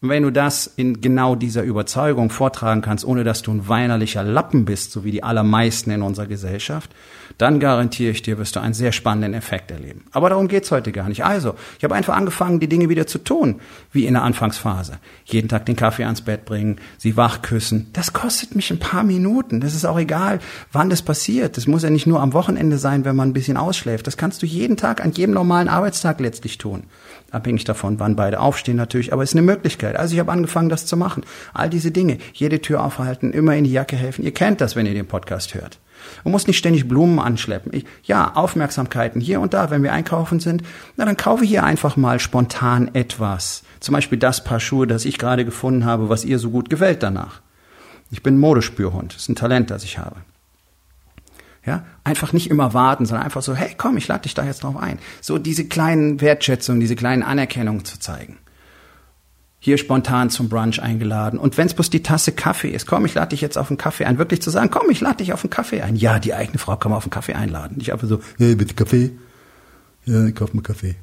Und 0.00 0.10
wenn 0.10 0.22
du 0.22 0.30
das 0.30 0.72
in 0.76 1.00
genau 1.00 1.34
dieser 1.34 1.64
Überzeugung 1.64 2.30
vortragen 2.30 2.82
kannst, 2.82 3.04
ohne 3.04 3.24
dass 3.24 3.42
du 3.42 3.52
ein 3.52 3.68
weinerlicher 3.68 4.22
Lappen 4.22 4.64
bist, 4.64 4.92
so 4.92 5.02
wie 5.02 5.10
die 5.10 5.24
allermeisten 5.24 5.90
in 5.90 6.02
unserer 6.02 6.26
Gesellschaft, 6.26 6.90
dann 7.36 7.58
garantiere 7.58 8.12
ich 8.12 8.22
dir, 8.22 8.38
wirst 8.38 8.54
du 8.54 8.60
einen 8.60 8.74
sehr 8.74 8.92
spannenden 8.92 9.34
Effekt 9.34 9.70
erleben. 9.70 10.04
Aber 10.12 10.30
darum 10.30 10.46
geht's 10.46 10.70
heute 10.70 10.92
gar 10.92 11.08
nicht. 11.08 11.24
Also, 11.24 11.54
ich 11.78 11.84
habe 11.84 11.96
einfach 11.96 12.16
angefangen, 12.16 12.60
die 12.60 12.68
Dinge 12.68 12.88
wieder 12.88 13.08
zu 13.08 13.18
tun, 13.18 13.60
wie 13.92 14.06
in 14.06 14.14
der 14.14 14.22
Anfangsphase. 14.22 14.98
Jeden 15.24 15.48
Tag 15.48 15.66
den 15.66 15.76
Kaffee 15.76 16.04
ans 16.04 16.20
Bett 16.20 16.44
bringen, 16.44 16.78
sie 16.96 17.16
wach 17.16 17.42
küssen. 17.42 17.88
Das 17.92 18.12
kostet 18.12 18.54
mich 18.54 18.70
ein 18.70 18.78
paar 18.78 19.02
Minuten. 19.02 19.60
Das 19.60 19.74
ist 19.74 19.84
auch 19.84 19.98
egal, 19.98 20.38
wann 20.72 20.90
das 20.90 21.02
passiert. 21.02 21.56
Das 21.56 21.66
muss 21.66 21.82
ja 21.82 21.90
nicht 21.90 22.06
nur 22.06 22.20
am 22.20 22.32
Wochenende 22.32 22.78
sein, 22.78 23.04
wenn 23.04 23.16
man 23.16 23.30
ein 23.30 23.34
bisschen 23.34 23.56
ausschläft. 23.56 24.06
Das 24.06 24.16
kannst 24.16 24.42
du 24.42 24.46
jeden 24.46 24.76
Tag, 24.76 25.04
an 25.04 25.12
jedem 25.12 25.34
normalen 25.34 25.68
Arbeitstag 25.68 26.20
letztlich 26.20 26.58
tun. 26.58 26.84
Abhängig 27.30 27.64
davon, 27.64 28.00
wann 28.00 28.16
beide 28.16 28.40
aufstehen 28.40 28.76
natürlich, 28.76 29.12
aber 29.12 29.22
es 29.22 29.30
ist 29.30 29.36
eine 29.36 29.42
Möglichkeit. 29.42 29.96
Also 29.96 30.14
ich 30.14 30.20
habe 30.20 30.32
angefangen, 30.32 30.70
das 30.70 30.86
zu 30.86 30.96
machen. 30.96 31.24
All 31.52 31.68
diese 31.68 31.90
Dinge, 31.90 32.16
jede 32.32 32.60
Tür 32.60 32.82
aufhalten, 32.82 33.32
immer 33.32 33.54
in 33.54 33.64
die 33.64 33.72
Jacke 33.72 33.96
helfen. 33.96 34.24
Ihr 34.24 34.32
kennt 34.32 34.62
das, 34.62 34.76
wenn 34.76 34.86
ihr 34.86 34.94
den 34.94 35.06
Podcast 35.06 35.54
hört. 35.54 35.78
Man 36.24 36.32
muss 36.32 36.46
nicht 36.46 36.56
ständig 36.56 36.88
Blumen 36.88 37.18
anschleppen. 37.18 37.72
Ich, 37.74 37.84
ja, 38.04 38.34
Aufmerksamkeiten 38.34 39.20
hier 39.20 39.40
und 39.40 39.52
da, 39.52 39.70
wenn 39.70 39.82
wir 39.82 39.92
einkaufen 39.92 40.40
sind, 40.40 40.62
na 40.96 41.04
dann 41.04 41.16
kaufe 41.16 41.44
hier 41.44 41.64
einfach 41.64 41.96
mal 41.96 42.18
spontan 42.18 42.94
etwas. 42.94 43.62
Zum 43.80 43.94
Beispiel 43.94 44.18
das 44.18 44.42
Paar 44.42 44.60
Schuhe, 44.60 44.86
das 44.86 45.04
ich 45.04 45.18
gerade 45.18 45.44
gefunden 45.44 45.84
habe, 45.84 46.08
was 46.08 46.24
ihr 46.24 46.38
so 46.38 46.50
gut 46.50 46.70
gefällt 46.70 47.02
danach. 47.02 47.42
Ich 48.10 48.22
bin 48.22 48.38
Modespürhund. 48.38 49.14
Das 49.14 49.22
ist 49.22 49.28
ein 49.28 49.36
Talent, 49.36 49.70
das 49.70 49.84
ich 49.84 49.98
habe. 49.98 50.16
Ja, 51.68 51.84
einfach 52.02 52.32
nicht 52.32 52.48
immer 52.48 52.72
warten, 52.72 53.04
sondern 53.04 53.26
einfach 53.26 53.42
so, 53.42 53.54
hey, 53.54 53.74
komm, 53.76 53.98
ich 53.98 54.08
lade 54.08 54.22
dich 54.22 54.32
da 54.32 54.42
jetzt 54.42 54.62
drauf 54.62 54.78
ein. 54.78 54.98
So 55.20 55.36
diese 55.36 55.66
kleinen 55.66 56.22
Wertschätzungen, 56.22 56.80
diese 56.80 56.96
kleinen 56.96 57.22
Anerkennungen 57.22 57.84
zu 57.84 58.00
zeigen. 58.00 58.38
Hier 59.58 59.76
spontan 59.76 60.30
zum 60.30 60.48
Brunch 60.48 60.80
eingeladen. 60.80 61.38
Und 61.38 61.58
wenn 61.58 61.66
es 61.66 61.74
bloß 61.74 61.90
die 61.90 62.02
Tasse 62.02 62.32
Kaffee 62.32 62.70
ist, 62.70 62.86
komm, 62.86 63.04
ich 63.04 63.12
lade 63.12 63.28
dich 63.28 63.42
jetzt 63.42 63.58
auf 63.58 63.68
einen 63.68 63.76
Kaffee 63.76 64.06
ein. 64.06 64.16
Wirklich 64.16 64.40
zu 64.40 64.48
sagen, 64.48 64.70
komm, 64.70 64.88
ich 64.88 65.02
lade 65.02 65.18
dich 65.18 65.34
auf 65.34 65.44
einen 65.44 65.50
Kaffee 65.50 65.82
ein. 65.82 65.94
Ja, 65.94 66.18
die 66.18 66.32
eigene 66.32 66.56
Frau 66.56 66.74
kann 66.76 66.90
man 66.90 66.96
auf 66.96 67.04
einen 67.04 67.10
Kaffee 67.10 67.34
einladen. 67.34 67.76
Nicht 67.76 67.92
einfach 67.92 68.08
so, 68.08 68.20
hey, 68.38 68.54
bitte 68.54 68.72
Kaffee. 68.72 69.10
Ja, 70.06 70.24
ich 70.24 70.34
kauf 70.34 70.54
mir 70.54 70.62
Kaffee. 70.62 70.96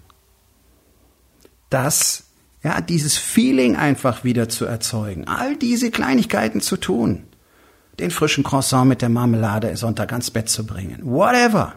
Das, 1.70 2.24
ja, 2.64 2.82
dieses 2.82 3.18
Feeling 3.18 3.76
einfach 3.76 4.24
wieder 4.24 4.50
zu 4.50 4.66
erzeugen. 4.66 5.28
All 5.28 5.58
diese 5.58 5.92
Kleinigkeiten 5.92 6.60
zu 6.60 6.78
tun 6.78 7.26
den 8.00 8.12
frischen 8.12 8.44
Croissant 8.44 8.88
mit 8.88 9.02
der 9.02 9.10
Marmelade 9.10 9.76
Sonntag 9.76 10.12
ans 10.12 10.32
Bett 10.32 10.50
zu 10.50 10.66
bringen. 10.66 11.00
Whatever. 11.04 11.74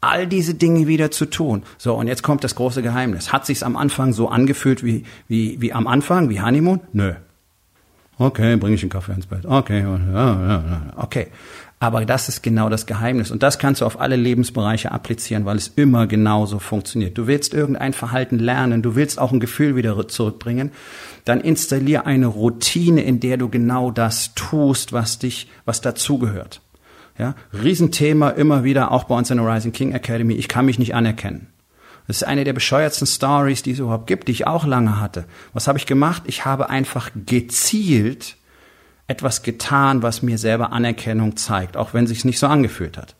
All 0.00 0.26
diese 0.26 0.54
Dinge 0.54 0.86
wieder 0.86 1.10
zu 1.10 1.26
tun. 1.26 1.64
So, 1.76 1.94
und 1.94 2.06
jetzt 2.06 2.22
kommt 2.22 2.44
das 2.44 2.54
große 2.54 2.82
Geheimnis. 2.82 3.32
Hat 3.32 3.46
sich's 3.46 3.64
am 3.64 3.76
Anfang 3.76 4.12
so 4.12 4.28
angefühlt 4.28 4.84
wie, 4.84 5.04
wie, 5.26 5.60
wie 5.60 5.72
am 5.72 5.88
Anfang, 5.88 6.28
wie 6.28 6.40
Honeymoon? 6.40 6.80
Nö. 6.92 7.14
Okay, 8.18 8.56
bringe 8.56 8.74
ich 8.74 8.82
einen 8.82 8.90
Kaffee 8.90 9.12
ins 9.12 9.26
Bett. 9.26 9.46
Okay, 9.46 9.84
okay. 10.96 11.28
Aber 11.80 12.04
das 12.04 12.28
ist 12.28 12.42
genau 12.42 12.68
das 12.68 12.86
Geheimnis. 12.86 13.30
Und 13.30 13.44
das 13.44 13.60
kannst 13.60 13.80
du 13.80 13.86
auf 13.86 14.00
alle 14.00 14.16
Lebensbereiche 14.16 14.90
applizieren, 14.90 15.44
weil 15.44 15.56
es 15.56 15.68
immer 15.68 16.08
genauso 16.08 16.58
funktioniert. 16.58 17.16
Du 17.16 17.28
willst 17.28 17.54
irgendein 17.54 17.92
Verhalten 17.92 18.40
lernen, 18.40 18.82
du 18.82 18.96
willst 18.96 19.20
auch 19.20 19.30
ein 19.30 19.38
Gefühl 19.38 19.76
wieder 19.76 20.08
zurückbringen, 20.08 20.72
dann 21.24 21.40
installier 21.40 22.04
eine 22.06 22.26
Routine, 22.26 23.02
in 23.02 23.20
der 23.20 23.36
du 23.36 23.48
genau 23.48 23.92
das 23.92 24.34
tust, 24.34 24.92
was 24.92 25.20
dich, 25.20 25.48
was 25.64 25.80
dazugehört. 25.80 26.60
Ja, 27.16 27.36
Riesenthema 27.52 28.30
immer 28.30 28.64
wieder, 28.64 28.90
auch 28.90 29.04
bei 29.04 29.16
uns 29.16 29.30
in 29.30 29.38
der 29.38 29.46
Rising 29.46 29.72
King 29.72 29.92
Academy. 29.92 30.34
Ich 30.34 30.48
kann 30.48 30.66
mich 30.66 30.80
nicht 30.80 30.96
anerkennen. 30.96 31.46
Das 32.08 32.16
ist 32.16 32.22
eine 32.24 32.44
der 32.44 32.54
bescheuertsten 32.54 33.06
Stories, 33.06 33.62
die 33.62 33.72
es 33.72 33.78
überhaupt 33.78 34.06
gibt, 34.06 34.28
die 34.28 34.32
ich 34.32 34.46
auch 34.46 34.64
lange 34.64 34.98
hatte. 34.98 35.26
Was 35.52 35.68
habe 35.68 35.78
ich 35.78 35.84
gemacht? 35.84 36.22
Ich 36.24 36.46
habe 36.46 36.70
einfach 36.70 37.10
gezielt 37.14 38.36
etwas 39.06 39.42
getan, 39.42 40.02
was 40.02 40.22
mir 40.22 40.38
selber 40.38 40.72
Anerkennung 40.72 41.36
zeigt, 41.36 41.76
auch 41.76 41.92
wenn 41.92 42.06
sich's 42.06 42.24
nicht 42.24 42.38
so 42.38 42.46
angefühlt 42.46 42.96
hat. 42.96 43.14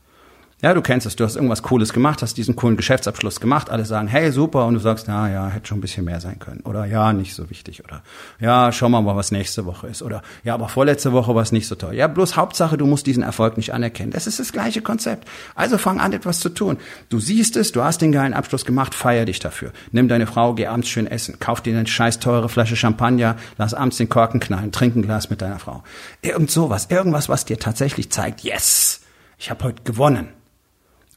Ja, 0.61 0.75
du 0.75 0.83
kennst 0.83 1.07
es, 1.07 1.15
du 1.15 1.23
hast 1.23 1.37
irgendwas 1.37 1.62
Cooles 1.62 1.93
gemacht, 1.93 2.21
hast 2.21 2.37
diesen 2.37 2.57
coolen 2.57 2.77
Geschäftsabschluss 2.77 3.38
gemacht, 3.38 3.71
alle 3.71 3.85
sagen, 3.85 4.09
hey, 4.09 4.33
super, 4.33 4.67
und 4.67 4.75
du 4.75 4.81
sagst, 4.81 5.07
na 5.07 5.31
ja, 5.31 5.47
hätte 5.47 5.69
schon 5.69 5.79
ein 5.79 5.81
bisschen 5.81 6.05
mehr 6.05 6.21
sein 6.21 6.41
können. 6.41 6.62
Oder 6.62 6.85
ja, 6.85 7.12
nicht 7.12 7.37
so 7.37 7.49
wichtig. 7.49 7.85
Oder 7.85 8.03
ja, 8.41 8.73
schau 8.73 8.88
mal, 8.88 9.07
was 9.07 9.31
nächste 9.31 9.67
Woche 9.67 9.87
ist. 9.87 10.03
Oder 10.03 10.21
ja, 10.43 10.55
aber 10.55 10.69
vorletzte 10.69 11.12
Woche 11.12 11.33
war 11.33 11.43
es 11.43 11.53
nicht 11.53 11.69
so 11.69 11.77
toll. 11.77 11.95
Ja, 11.95 12.09
bloß 12.09 12.37
Hauptsache, 12.37 12.77
du 12.77 12.87
musst 12.87 13.07
diesen 13.07 13.23
Erfolg 13.23 13.57
nicht 13.57 13.73
anerkennen. 13.73 14.11
Das 14.11 14.27
ist 14.27 14.41
das 14.41 14.50
gleiche 14.50 14.83
Konzept. 14.83 15.29
Also 15.55 15.79
fang 15.79 16.00
an, 16.00 16.12
etwas 16.12 16.41
zu 16.41 16.49
tun. 16.49 16.79
Du 17.09 17.21
siehst 17.21 17.57
es, 17.57 17.71
du 17.71 17.85
hast 17.85 18.03
den 18.03 18.11
geilen 18.11 18.35
Abschluss 18.35 18.65
gemacht, 18.65 18.97
feier 18.97 19.27
dich 19.27 19.38
dafür. 19.38 19.71
Nimm 19.93 20.09
deine 20.09 20.27
Frau, 20.27 20.55
geh 20.55 20.67
abends 20.67 20.88
schön 20.88 21.07
essen, 21.07 21.38
kauf 21.38 21.61
dir 21.61 21.77
eine 21.77 21.87
scheiß 21.87 22.19
teure 22.19 22.49
Flasche 22.49 22.75
Champagner, 22.75 23.37
lass 23.59 23.75
abends 23.75 23.99
den 23.99 24.09
Korken 24.09 24.41
knallen, 24.41 24.73
trink 24.73 24.97
ein 24.97 25.03
Glas 25.03 25.31
mit 25.31 25.41
deiner 25.41 25.61
Frau. 25.61 25.85
Irgend 26.21 26.50
sowas, 26.50 26.88
irgendwas, 26.91 27.29
was 27.29 27.45
dir 27.45 27.61
tatsächlich 27.61 28.11
zeigt, 28.11 28.41
yes, 28.41 29.03
ich 29.38 29.50
habe 29.50 29.62
heute 29.62 29.85
gewonnen. 29.85 30.31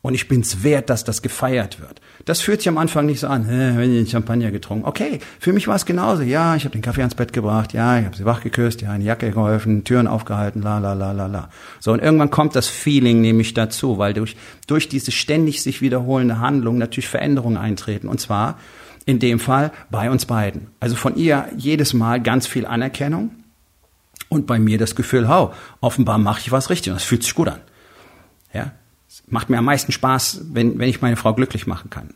Und 0.03 0.15
ich 0.15 0.27
bin's 0.27 0.63
wert, 0.63 0.89
dass 0.89 1.03
das 1.03 1.21
gefeiert 1.21 1.79
wird. 1.79 2.01
Das 2.25 2.41
fühlt 2.41 2.61
sich 2.61 2.69
am 2.69 2.79
Anfang 2.79 3.05
nicht 3.05 3.19
so 3.19 3.27
an, 3.27 3.47
wenn 3.47 3.95
ich 3.95 4.09
Champagner 4.09 4.49
getrunken. 4.49 4.85
Okay, 4.85 5.19
für 5.39 5.53
mich 5.53 5.67
war 5.67 5.75
es 5.75 5.85
genauso. 5.85 6.23
Ja, 6.23 6.55
ich 6.55 6.63
habe 6.63 6.73
den 6.73 6.81
Kaffee 6.81 7.01
ans 7.01 7.13
Bett 7.13 7.33
gebracht, 7.33 7.73
ja, 7.73 7.99
ich 7.99 8.05
habe 8.05 8.17
sie 8.17 8.25
wach 8.25 8.41
geküsst, 8.41 8.81
ja, 8.81 8.89
eine 8.91 9.03
Jacke 9.03 9.29
geholfen, 9.29 9.83
Türen 9.83 10.07
aufgehalten, 10.07 10.63
la 10.63 10.79
la 10.79 10.93
la 10.93 11.11
la 11.11 11.27
la. 11.27 11.49
So, 11.79 11.91
und 11.91 12.01
irgendwann 12.01 12.31
kommt 12.31 12.55
das 12.55 12.67
Feeling 12.67 13.21
nämlich 13.21 13.53
dazu, 13.53 13.99
weil 13.99 14.13
durch, 14.13 14.35
durch 14.65 14.89
diese 14.89 15.11
ständig 15.11 15.61
sich 15.61 15.81
wiederholende 15.81 16.39
Handlung 16.39 16.79
natürlich 16.79 17.07
Veränderungen 17.07 17.57
eintreten. 17.57 18.07
Und 18.07 18.19
zwar 18.19 18.57
in 19.05 19.19
dem 19.19 19.39
Fall 19.39 19.71
bei 19.91 20.09
uns 20.09 20.25
beiden. 20.25 20.67
Also 20.79 20.95
von 20.95 21.15
ihr 21.15 21.47
jedes 21.57 21.93
Mal 21.93 22.21
ganz 22.21 22.47
viel 22.47 22.65
Anerkennung 22.65 23.31
und 24.29 24.47
bei 24.47 24.57
mir 24.57 24.77
das 24.77 24.95
Gefühl, 24.95 25.27
hau, 25.27 25.53
offenbar 25.79 26.17
mache 26.17 26.39
ich 26.39 26.51
was 26.51 26.69
richtig 26.69 26.91
und 26.91 26.95
das 26.95 27.03
fühlt 27.03 27.23
sich 27.23 27.35
gut 27.35 27.49
an. 27.49 27.59
Ja, 28.53 28.71
macht 29.27 29.49
mir 29.49 29.57
am 29.57 29.65
meisten 29.65 29.91
Spaß, 29.91 30.41
wenn, 30.53 30.79
wenn 30.79 30.89
ich 30.89 31.01
meine 31.01 31.15
Frau 31.15 31.33
glücklich 31.33 31.67
machen 31.67 31.89
kann. 31.89 32.13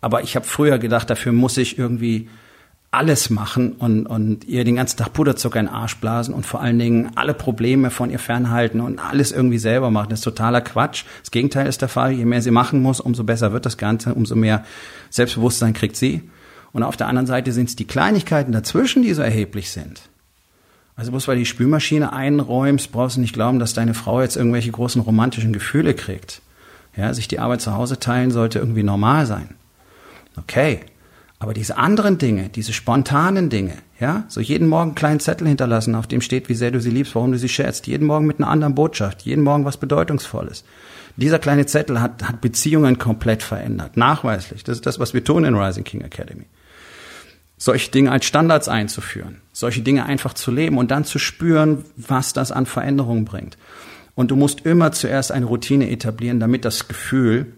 Aber 0.00 0.22
ich 0.22 0.36
habe 0.36 0.46
früher 0.46 0.78
gedacht, 0.78 1.10
dafür 1.10 1.32
muss 1.32 1.56
ich 1.56 1.78
irgendwie 1.78 2.28
alles 2.92 3.30
machen 3.30 3.72
und, 3.72 4.06
und 4.06 4.44
ihr 4.46 4.64
den 4.64 4.74
ganzen 4.76 4.96
Tag 4.96 5.12
Puderzucker 5.12 5.60
in 5.60 5.66
den 5.66 5.74
Arsch 5.74 5.96
blasen 5.98 6.34
und 6.34 6.44
vor 6.44 6.60
allen 6.60 6.78
Dingen 6.78 7.12
alle 7.14 7.34
Probleme 7.34 7.90
von 7.90 8.10
ihr 8.10 8.18
fernhalten 8.18 8.80
und 8.80 8.98
alles 8.98 9.30
irgendwie 9.30 9.58
selber 9.58 9.90
machen. 9.90 10.10
Das 10.10 10.20
ist 10.20 10.24
totaler 10.24 10.60
Quatsch. 10.60 11.04
Das 11.20 11.30
Gegenteil 11.30 11.68
ist 11.68 11.82
der 11.82 11.88
Fall. 11.88 12.12
Je 12.12 12.24
mehr 12.24 12.42
sie 12.42 12.50
machen 12.50 12.82
muss, 12.82 13.00
umso 13.00 13.22
besser 13.22 13.52
wird 13.52 13.64
das 13.64 13.76
Ganze, 13.76 14.14
umso 14.14 14.34
mehr 14.34 14.64
Selbstbewusstsein 15.10 15.72
kriegt 15.72 15.96
sie. 15.96 16.28
Und 16.72 16.82
auf 16.82 16.96
der 16.96 17.06
anderen 17.06 17.26
Seite 17.26 17.52
sind 17.52 17.68
es 17.68 17.76
die 17.76 17.86
Kleinigkeiten 17.86 18.52
dazwischen, 18.52 19.02
die 19.02 19.14
so 19.14 19.22
erheblich 19.22 19.70
sind. 19.70 20.02
Also 21.00 21.12
bloß 21.12 21.28
weil 21.28 21.38
die 21.38 21.46
Spülmaschine 21.46 22.12
einräumst, 22.12 22.92
brauchst 22.92 23.16
du 23.16 23.22
nicht 23.22 23.32
glauben, 23.32 23.58
dass 23.58 23.72
deine 23.72 23.94
Frau 23.94 24.20
jetzt 24.20 24.36
irgendwelche 24.36 24.70
großen 24.70 25.00
romantischen 25.00 25.54
Gefühle 25.54 25.94
kriegt. 25.94 26.42
Ja, 26.94 27.14
sich 27.14 27.26
die 27.26 27.38
Arbeit 27.38 27.62
zu 27.62 27.74
Hause 27.74 27.98
teilen 27.98 28.30
sollte 28.30 28.58
irgendwie 28.58 28.82
normal 28.82 29.24
sein. 29.24 29.54
Okay. 30.36 30.80
Aber 31.38 31.54
diese 31.54 31.78
anderen 31.78 32.18
Dinge, 32.18 32.50
diese 32.50 32.74
spontanen 32.74 33.48
Dinge, 33.48 33.76
ja, 33.98 34.24
so 34.28 34.42
jeden 34.42 34.68
Morgen 34.68 34.90
einen 34.90 34.94
kleinen 34.94 35.20
Zettel 35.20 35.48
hinterlassen, 35.48 35.94
auf 35.94 36.06
dem 36.06 36.20
steht, 36.20 36.50
wie 36.50 36.54
sehr 36.54 36.70
du 36.70 36.82
sie 36.82 36.90
liebst, 36.90 37.14
warum 37.14 37.32
du 37.32 37.38
sie 37.38 37.48
schätzt, 37.48 37.86
jeden 37.86 38.06
Morgen 38.06 38.26
mit 38.26 38.38
einer 38.38 38.50
anderen 38.50 38.74
Botschaft, 38.74 39.22
jeden 39.22 39.42
Morgen 39.42 39.64
was 39.64 39.78
Bedeutungsvolles. 39.78 40.64
Dieser 41.16 41.38
kleine 41.38 41.64
Zettel 41.64 42.02
hat, 42.02 42.28
hat 42.28 42.42
Beziehungen 42.42 42.98
komplett 42.98 43.42
verändert, 43.42 43.96
nachweislich. 43.96 44.64
Das 44.64 44.76
ist 44.76 44.84
das, 44.84 44.98
was 44.98 45.14
wir 45.14 45.24
tun 45.24 45.46
in 45.46 45.54
Rising 45.54 45.84
King 45.84 46.02
Academy 46.02 46.44
solche 47.60 47.90
Dinge 47.90 48.10
als 48.10 48.24
Standards 48.24 48.68
einzuführen, 48.68 49.42
solche 49.52 49.82
Dinge 49.82 50.06
einfach 50.06 50.32
zu 50.32 50.50
leben 50.50 50.78
und 50.78 50.90
dann 50.90 51.04
zu 51.04 51.18
spüren, 51.18 51.84
was 51.96 52.32
das 52.32 52.50
an 52.50 52.66
Veränderungen 52.66 53.26
bringt. 53.26 53.58
Und 54.14 54.30
du 54.30 54.36
musst 54.36 54.66
immer 54.66 54.92
zuerst 54.92 55.30
eine 55.30 55.46
Routine 55.46 55.90
etablieren, 55.90 56.40
damit 56.40 56.64
das 56.64 56.88
Gefühl 56.88 57.52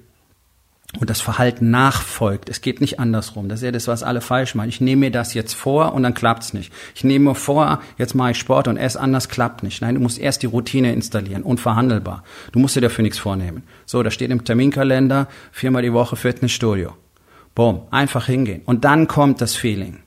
und 0.99 1.09
das 1.09 1.21
Verhalten 1.21 1.71
nachfolgt. 1.71 2.51
Es 2.51 2.61
geht 2.61 2.81
nicht 2.81 2.99
andersrum. 2.99 3.49
Das 3.49 3.61
ist 3.61 3.65
ja 3.65 3.71
das, 3.71 3.88
was 3.88 4.03
alle 4.03 4.21
falsch 4.21 4.55
machen. 4.57 4.69
Ich 4.69 4.81
nehme 4.81 5.01
mir 5.01 5.11
das 5.12 5.35
jetzt 5.35 5.55
vor 5.55 5.95
und 5.95 6.03
dann 6.03 6.15
klappt's 6.15 6.53
nicht. 6.53 6.73
Ich 6.97 7.05
nehme 7.05 7.31
mir 7.31 7.35
vor, 7.35 7.81
jetzt 7.97 8.15
mache 8.15 8.33
ich 8.33 8.38
Sport 8.38 8.69
und 8.69 8.77
erst 8.77 8.97
anders 8.97 9.29
klappt 9.29 9.62
nicht. 9.62 9.81
Nein, 9.83 9.95
du 9.95 10.01
musst 10.01 10.19
erst 10.19 10.43
die 10.43 10.47
Routine 10.47 10.93
installieren, 10.93 11.45
unverhandelbar. 11.45 12.25
Du 12.51 12.59
musst 12.59 12.75
dir 12.75 12.81
dafür 12.81 13.05
nichts 13.05 13.21
vornehmen. 13.21 13.62
So, 13.87 14.03
da 14.03 14.11
steht 14.11 14.33
im 14.33 14.45
Terminkalender 14.45 15.29
viermal 15.53 15.83
die 15.83 15.93
Woche 15.93 16.17
Fitnessstudio. 16.17 16.93
Boom, 17.55 17.83
einfach 17.91 18.27
hingehen. 18.27 18.62
Und 18.65 18.85
dann 18.85 19.09
kommt 19.09 19.41
das 19.41 19.55
Feeling, 19.55 19.99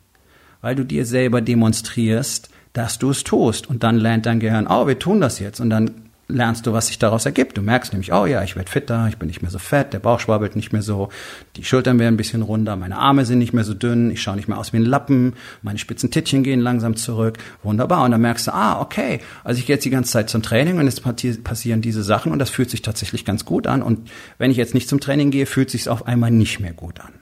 weil 0.61 0.75
du 0.75 0.83
dir 0.83 1.05
selber 1.05 1.41
demonstrierst, 1.41 2.49
dass 2.73 2.99
du 2.99 3.11
es 3.11 3.23
tust. 3.23 3.69
Und 3.69 3.83
dann 3.83 3.97
lernt 3.97 4.25
dein 4.25 4.39
Gehirn, 4.39 4.67
oh, 4.67 4.87
wir 4.87 4.99
tun 4.99 5.21
das 5.21 5.39
jetzt. 5.39 5.59
Und 5.59 5.69
dann 5.69 6.05
lernst 6.27 6.65
du, 6.65 6.73
was 6.73 6.87
sich 6.87 6.97
daraus 6.97 7.25
ergibt. 7.25 7.57
Du 7.57 7.61
merkst 7.61 7.93
nämlich, 7.93 8.11
oh 8.11 8.25
ja, 8.25 8.43
ich 8.43 8.55
werde 8.55 8.69
fitter, 8.69 9.07
ich 9.07 9.17
bin 9.17 9.27
nicht 9.27 9.41
mehr 9.41 9.51
so 9.51 9.59
fett, 9.59 9.93
der 9.93 9.99
Bauch 9.99 10.19
schwabbelt 10.19 10.55
nicht 10.55 10.73
mehr 10.73 10.81
so, 10.81 11.09
die 11.55 11.63
Schultern 11.63 11.99
werden 11.99 12.15
ein 12.15 12.17
bisschen 12.17 12.41
runder, 12.41 12.75
meine 12.75 12.97
Arme 12.97 13.25
sind 13.25 13.39
nicht 13.39 13.53
mehr 13.53 13.63
so 13.63 13.73
dünn, 13.73 14.09
ich 14.09 14.21
schaue 14.21 14.35
nicht 14.35 14.47
mehr 14.47 14.57
aus 14.57 14.73
wie 14.73 14.77
ein 14.77 14.85
Lappen, 14.85 15.33
meine 15.61 15.77
spitzen 15.77 16.11
Tittchen 16.11 16.43
gehen 16.43 16.61
langsam 16.61 16.95
zurück. 16.95 17.37
Wunderbar. 17.63 18.03
Und 18.03 18.11
dann 18.11 18.21
merkst 18.21 18.47
du, 18.47 18.53
ah, 18.53 18.81
okay, 18.81 19.19
also 19.43 19.59
ich 19.59 19.67
gehe 19.67 19.75
jetzt 19.75 19.85
die 19.85 19.91
ganze 19.91 20.11
Zeit 20.11 20.29
zum 20.29 20.41
Training 20.41 20.79
und 20.79 20.87
es 20.87 20.99
passieren 20.99 21.81
diese 21.81 22.03
Sachen 22.03 22.31
und 22.31 22.39
das 22.39 22.49
fühlt 22.49 22.69
sich 22.71 22.81
tatsächlich 22.81 23.23
ganz 23.23 23.45
gut 23.45 23.67
an. 23.67 23.83
Und 23.83 24.09
wenn 24.37 24.51
ich 24.51 24.57
jetzt 24.57 24.73
nicht 24.73 24.89
zum 24.89 24.99
Training 24.99 25.29
gehe, 25.29 25.45
fühlt 25.45 25.69
sich 25.69 25.87
auf 25.89 26.07
einmal 26.07 26.31
nicht 26.31 26.59
mehr 26.59 26.73
gut 26.73 26.99
an 27.01 27.13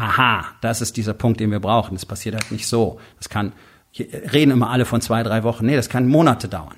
aha, 0.00 0.46
das 0.60 0.80
ist 0.80 0.96
dieser 0.96 1.14
Punkt, 1.14 1.40
den 1.40 1.50
wir 1.50 1.60
brauchen. 1.60 1.94
Das 1.94 2.06
passiert 2.06 2.34
halt 2.34 2.50
nicht 2.50 2.66
so. 2.66 2.98
Das 3.18 3.28
kann, 3.28 3.52
reden 3.98 4.50
immer 4.50 4.70
alle 4.70 4.84
von 4.84 5.00
zwei, 5.00 5.22
drei 5.22 5.42
Wochen. 5.42 5.66
Nee, 5.66 5.76
das 5.76 5.88
kann 5.88 6.08
Monate 6.08 6.48
dauern. 6.48 6.76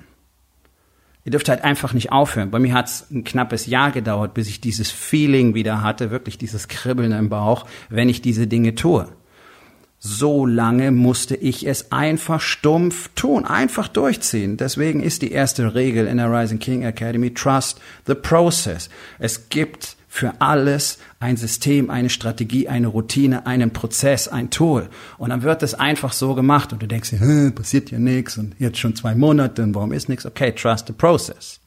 Ihr 1.25 1.31
dürft 1.31 1.47
halt 1.47 1.63
einfach 1.63 1.93
nicht 1.93 2.11
aufhören. 2.11 2.51
Bei 2.51 2.59
mir 2.59 2.73
hat 2.73 2.87
es 2.87 3.09
ein 3.09 3.23
knappes 3.23 3.65
Jahr 3.65 3.91
gedauert, 3.91 4.33
bis 4.33 4.49
ich 4.49 4.59
dieses 4.59 4.91
Feeling 4.91 5.53
wieder 5.53 5.81
hatte, 5.81 6.11
wirklich 6.11 6.37
dieses 6.37 6.67
Kribbeln 6.67 7.13
im 7.13 7.29
Bauch, 7.29 7.65
wenn 7.89 8.09
ich 8.09 8.21
diese 8.21 8.45
Dinge 8.45 8.75
tue. 8.75 9.07
So 9.99 10.45
lange 10.45 10.91
musste 10.91 11.37
ich 11.37 11.65
es 11.65 11.93
einfach 11.93 12.41
stumpf 12.41 13.09
tun, 13.15 13.45
einfach 13.45 13.87
durchziehen. 13.87 14.57
Deswegen 14.57 15.01
ist 15.01 15.21
die 15.21 15.31
erste 15.31 15.75
Regel 15.75 16.07
in 16.07 16.17
der 16.17 16.29
Rising 16.29 16.59
King 16.59 16.83
Academy 16.83 17.33
Trust 17.33 17.79
the 18.05 18.15
Process. 18.15 18.89
Es 19.17 19.47
gibt 19.47 19.95
Für 20.15 20.39
alles 20.41 20.99
ein 21.19 21.37
System, 21.37 21.89
eine 21.89 22.11
Strategie, 22.11 22.67
eine 22.67 22.85
Routine, 22.85 23.47
einen 23.47 23.73
Prozess, 23.73 24.27
ein 24.27 24.51
Tool. 24.51 24.87
Und 25.17 25.31
dann 25.31 25.41
wird 25.41 25.63
es 25.63 25.73
einfach 25.73 26.13
so 26.13 26.35
gemacht 26.35 26.71
und 26.71 26.83
du 26.83 26.87
denkst 26.87 27.09
dir, 27.09 27.51
passiert 27.55 27.89
ja 27.89 27.97
nichts 27.97 28.37
und 28.37 28.53
jetzt 28.59 28.77
schon 28.77 28.95
zwei 28.95 29.15
Monate 29.15 29.63
und 29.63 29.73
warum 29.73 29.91
ist 29.91 30.09
nichts? 30.09 30.27
Okay, 30.27 30.51
trust 30.51 30.85
the 30.85 30.93
process. 30.93 31.59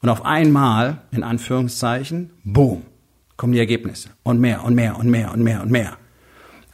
Und 0.00 0.08
auf 0.08 0.24
einmal, 0.24 1.02
in 1.10 1.22
Anführungszeichen, 1.22 2.30
boom, 2.42 2.86
kommen 3.36 3.52
die 3.52 3.58
Ergebnisse. 3.58 4.08
Und 4.22 4.40
mehr 4.40 4.64
und 4.64 4.74
mehr 4.74 4.96
und 4.96 5.10
mehr 5.10 5.30
und 5.30 5.42
mehr 5.42 5.60
und 5.60 5.70
mehr. 5.70 5.98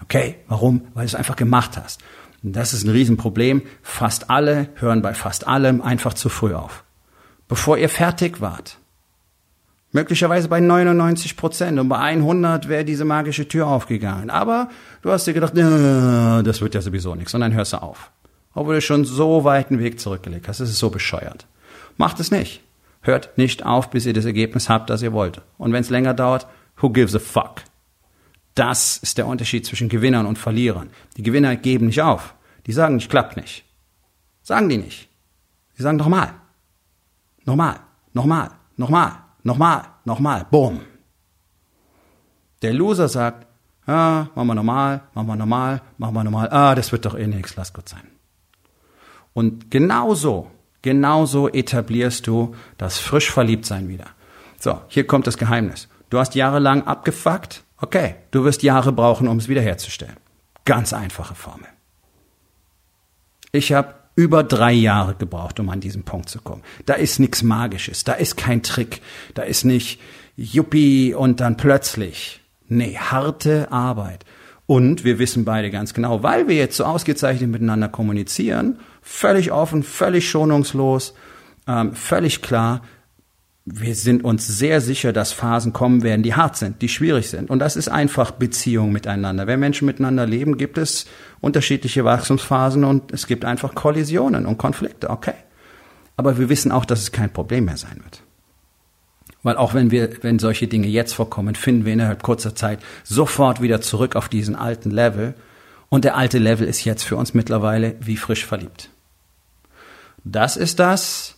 Okay, 0.00 0.36
warum? 0.46 0.82
Weil 0.94 1.06
du 1.06 1.08
es 1.08 1.16
einfach 1.16 1.34
gemacht 1.34 1.76
hast. 1.76 2.02
Und 2.44 2.54
das 2.54 2.72
ist 2.72 2.84
ein 2.84 2.90
Riesenproblem. 2.90 3.62
Fast 3.82 4.30
alle 4.30 4.68
hören 4.76 5.02
bei 5.02 5.12
fast 5.12 5.48
allem 5.48 5.82
einfach 5.82 6.14
zu 6.14 6.28
früh 6.28 6.54
auf. 6.54 6.84
Bevor 7.48 7.78
ihr 7.78 7.88
fertig 7.88 8.40
wart. 8.40 8.78
Möglicherweise 9.94 10.48
bei 10.48 10.58
99 10.58 11.36
Prozent 11.36 11.78
und 11.78 11.88
bei 11.88 11.98
100 11.98 12.68
wäre 12.68 12.84
diese 12.84 13.04
magische 13.04 13.46
Tür 13.46 13.68
aufgegangen. 13.68 14.28
Aber 14.28 14.68
du 15.02 15.12
hast 15.12 15.24
dir 15.24 15.34
gedacht, 15.34 15.56
das 15.56 16.60
wird 16.60 16.74
ja 16.74 16.82
sowieso 16.82 17.14
nichts. 17.14 17.32
Und 17.32 17.42
dann 17.42 17.54
hörst 17.54 17.74
du 17.74 17.80
auf. 17.80 18.10
Obwohl 18.54 18.74
du 18.74 18.80
schon 18.80 19.04
so 19.04 19.44
weiten 19.44 19.78
Weg 19.78 20.00
zurückgelegt 20.00 20.48
hast. 20.48 20.58
Das 20.58 20.68
ist 20.68 20.80
so 20.80 20.90
bescheuert. 20.90 21.46
Macht 21.96 22.18
es 22.18 22.32
nicht. 22.32 22.60
Hört 23.02 23.38
nicht 23.38 23.64
auf, 23.64 23.90
bis 23.90 24.04
ihr 24.04 24.12
das 24.12 24.24
Ergebnis 24.24 24.68
habt, 24.68 24.90
das 24.90 25.00
ihr 25.00 25.12
wollt. 25.12 25.42
Und 25.58 25.72
wenn 25.72 25.82
es 25.82 25.90
länger 25.90 26.12
dauert, 26.12 26.48
who 26.76 26.90
gives 26.90 27.14
a 27.14 27.20
fuck? 27.20 27.62
Das 28.56 28.96
ist 28.96 29.16
der 29.16 29.28
Unterschied 29.28 29.64
zwischen 29.64 29.88
Gewinnern 29.88 30.26
und 30.26 30.38
Verlierern. 30.38 30.90
Die 31.16 31.22
Gewinner 31.22 31.54
geben 31.54 31.86
nicht 31.86 32.02
auf. 32.02 32.34
Die 32.66 32.72
sagen, 32.72 32.96
ich 32.96 33.08
klappt 33.08 33.36
nicht. 33.36 33.64
Sagen 34.42 34.68
die 34.68 34.78
nicht. 34.78 35.08
Sie 35.74 35.84
sagen 35.84 35.98
nochmal. 35.98 36.34
Nochmal. 37.44 37.76
Nochmal. 38.12 38.50
Nochmal. 38.76 39.23
Nochmal. 39.44 39.84
Nochmal. 40.04 40.46
Boom. 40.50 40.80
Der 42.62 42.72
Loser 42.72 43.08
sagt, 43.08 43.46
ah, 43.86 44.26
machen 44.34 44.48
wir 44.48 44.54
normal, 44.54 45.02
machen 45.14 45.28
wir 45.28 45.36
normal, 45.36 45.82
machen 45.98 46.14
wir 46.14 46.24
normal. 46.24 46.48
Ah, 46.50 46.74
das 46.74 46.90
wird 46.90 47.04
doch 47.04 47.14
eh 47.14 47.26
nichts, 47.26 47.54
lass 47.54 47.72
Gott 47.72 47.88
sein. 47.88 48.08
Und 49.32 49.70
genauso 49.70 50.50
Genauso 50.84 51.48
etablierst 51.48 52.26
du 52.26 52.54
das 52.76 52.98
frisch 52.98 53.30
Verliebtsein 53.30 53.88
wieder. 53.88 54.04
So, 54.60 54.82
hier 54.88 55.06
kommt 55.06 55.26
das 55.26 55.38
Geheimnis. 55.38 55.88
Du 56.10 56.18
hast 56.18 56.34
jahrelang 56.34 56.86
abgefuckt. 56.86 57.64
Okay, 57.78 58.16
du 58.32 58.44
wirst 58.44 58.62
Jahre 58.62 58.92
brauchen, 58.92 59.26
um 59.26 59.38
es 59.38 59.48
wiederherzustellen. 59.48 60.18
Ganz 60.66 60.92
einfache 60.92 61.34
Formel. 61.34 61.68
Ich 63.50 63.72
habe 63.72 63.94
über 64.16 64.42
drei 64.44 64.72
Jahre 64.72 65.14
gebraucht, 65.14 65.58
um 65.60 65.68
an 65.70 65.80
diesen 65.80 66.04
Punkt 66.04 66.28
zu 66.28 66.40
kommen. 66.40 66.62
Da 66.86 66.94
ist 66.94 67.18
nichts 67.18 67.42
Magisches, 67.42 68.04
da 68.04 68.12
ist 68.12 68.36
kein 68.36 68.62
Trick, 68.62 69.00
da 69.34 69.42
ist 69.42 69.64
nicht 69.64 70.00
Yuppie 70.36 71.14
und 71.14 71.40
dann 71.40 71.56
plötzlich. 71.56 72.40
Nee, 72.68 72.96
harte 72.96 73.70
Arbeit. 73.72 74.24
Und 74.66 75.04
wir 75.04 75.18
wissen 75.18 75.44
beide 75.44 75.70
ganz 75.70 75.92
genau, 75.92 76.22
weil 76.22 76.48
wir 76.48 76.56
jetzt 76.56 76.76
so 76.76 76.84
ausgezeichnet 76.84 77.50
miteinander 77.50 77.88
kommunizieren, 77.88 78.78
völlig 79.02 79.52
offen, 79.52 79.82
völlig 79.82 80.28
schonungslos, 80.28 81.14
ähm, 81.66 81.94
völlig 81.94 82.40
klar, 82.40 82.80
wir 83.66 83.94
sind 83.94 84.24
uns 84.24 84.46
sehr 84.46 84.82
sicher, 84.82 85.12
dass 85.14 85.32
Phasen 85.32 85.72
kommen 85.72 86.02
werden, 86.02 86.22
die 86.22 86.34
hart 86.34 86.56
sind, 86.56 86.82
die 86.82 86.88
schwierig 86.90 87.30
sind. 87.30 87.48
Und 87.48 87.60
das 87.60 87.76
ist 87.76 87.88
einfach 87.88 88.30
Beziehung 88.32 88.92
miteinander. 88.92 89.46
Wenn 89.46 89.60
Menschen 89.60 89.86
miteinander 89.86 90.26
leben, 90.26 90.58
gibt 90.58 90.76
es 90.76 91.06
unterschiedliche 91.40 92.04
Wachstumsphasen 92.04 92.84
und 92.84 93.10
es 93.12 93.26
gibt 93.26 93.44
einfach 93.46 93.74
Kollisionen 93.74 94.44
und 94.44 94.58
Konflikte, 94.58 95.08
okay. 95.08 95.34
Aber 96.16 96.38
wir 96.38 96.50
wissen 96.50 96.72
auch, 96.72 96.84
dass 96.84 97.00
es 97.00 97.12
kein 97.12 97.32
Problem 97.32 97.64
mehr 97.64 97.78
sein 97.78 98.00
wird. 98.02 98.22
Weil 99.42 99.56
auch 99.56 99.72
wenn 99.72 99.90
wir, 99.90 100.22
wenn 100.22 100.38
solche 100.38 100.68
Dinge 100.68 100.86
jetzt 100.86 101.14
vorkommen, 101.14 101.54
finden 101.54 101.86
wir 101.86 101.94
innerhalb 101.94 102.22
kurzer 102.22 102.54
Zeit 102.54 102.80
sofort 103.02 103.62
wieder 103.62 103.80
zurück 103.80 104.14
auf 104.14 104.28
diesen 104.28 104.56
alten 104.56 104.90
Level. 104.90 105.34
Und 105.88 106.04
der 106.04 106.16
alte 106.16 106.38
Level 106.38 106.66
ist 106.66 106.84
jetzt 106.84 107.02
für 107.02 107.16
uns 107.16 107.32
mittlerweile 107.34 107.96
wie 108.00 108.16
frisch 108.16 108.44
verliebt. 108.44 108.90
Das 110.22 110.56
ist 110.56 110.78
das, 110.78 111.33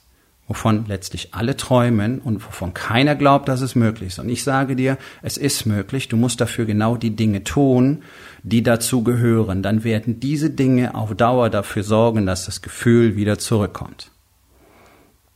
wovon 0.49 0.87
letztlich 0.87 1.35
alle 1.35 1.57
träumen 1.57 2.21
und 2.21 2.47
wovon 2.47 2.73
keiner 2.73 3.15
glaubt, 3.17 3.49
dass 3.49 3.61
es 3.61 3.75
möglich 3.75 4.09
ist. 4.09 4.19
Und 4.19 4.29
ich 4.29 4.45
sage 4.45 4.77
dir, 4.77 4.97
es 5.23 5.37
ist 5.37 5.67
möglich. 5.67 6.09
Du 6.09 6.17
musst 6.17 6.41
dafür 6.41 6.65
genau 6.67 6.97
die 6.97 7.17
Dinge 7.17 7.43
tun, 7.43 8.03
die 8.43 8.63
dazu 8.63 9.03
gehören. 9.03 9.63
Dann 9.63 9.83
werden 9.83 10.21
diese 10.21 10.51
Dinge 10.51 10.95
auf 10.95 11.15
Dauer 11.15 11.51
dafür 11.51 11.83
sorgen, 11.83 12.27
dass 12.27 12.47
das 12.47 12.63
Gefühl 12.63 13.17
wieder 13.17 13.39
zurückkommt. 13.39 14.13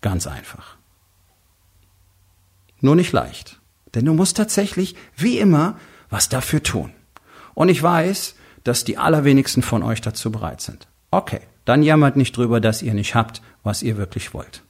Ganz 0.01 0.27
einfach. 0.27 0.77
Nur 2.81 2.97
nicht 2.97 3.13
leicht. 3.13 3.61
Denn 3.95 4.05
du 4.05 4.15
musst 4.15 4.37
tatsächlich, 4.37 4.95
wie 5.17 5.39
immer, 5.39 5.77
was 6.09 6.29
dafür 6.29 6.63
tun. 6.63 6.93
Und 7.55 7.69
ich 7.69 7.83
weiß, 7.83 8.37
dass 8.63 8.85
die 8.85 8.97
allerwenigsten 8.97 9.63
von 9.63 9.83
euch 9.83 10.01
dazu 10.01 10.31
bereit 10.31 10.61
sind. 10.61 10.87
Okay, 11.11 11.41
dann 11.65 11.83
jammert 11.83 12.17
nicht 12.17 12.37
drüber, 12.37 12.61
dass 12.61 12.83
ihr 12.83 12.95
nicht 12.95 13.15
habt, 13.15 13.43
was 13.65 13.83
ihr 13.83 13.97
wirklich 13.97 14.33
wollt. 14.33 14.63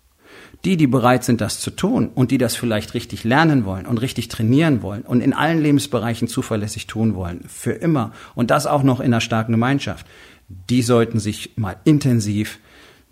Die, 0.65 0.77
die 0.77 0.87
bereit 0.87 1.25
sind, 1.25 1.41
das 1.41 1.59
zu 1.59 1.71
tun 1.71 2.11
und 2.15 2.31
die 2.31 2.39
das 2.39 2.55
vielleicht 2.55 2.93
richtig 2.93 3.25
lernen 3.25 3.65
wollen 3.65 3.87
und 3.87 3.99
richtig 3.99 4.29
trainieren 4.29 4.83
wollen 4.83 5.03
und 5.03 5.23
in 5.23 5.33
allen 5.33 5.61
Lebensbereichen 5.61 6.29
zuverlässig 6.29 6.87
tun 6.87 7.15
wollen, 7.15 7.45
für 7.49 7.73
immer 7.73 8.13
und 8.35 8.51
das 8.51 8.67
auch 8.67 8.83
noch 8.83 9.01
in 9.01 9.07
einer 9.07 9.23
starken 9.23 9.53
Gemeinschaft, 9.53 10.07
die 10.49 10.83
sollten 10.83 11.19
sich 11.19 11.53
mal 11.57 11.77
intensiv 11.85 12.59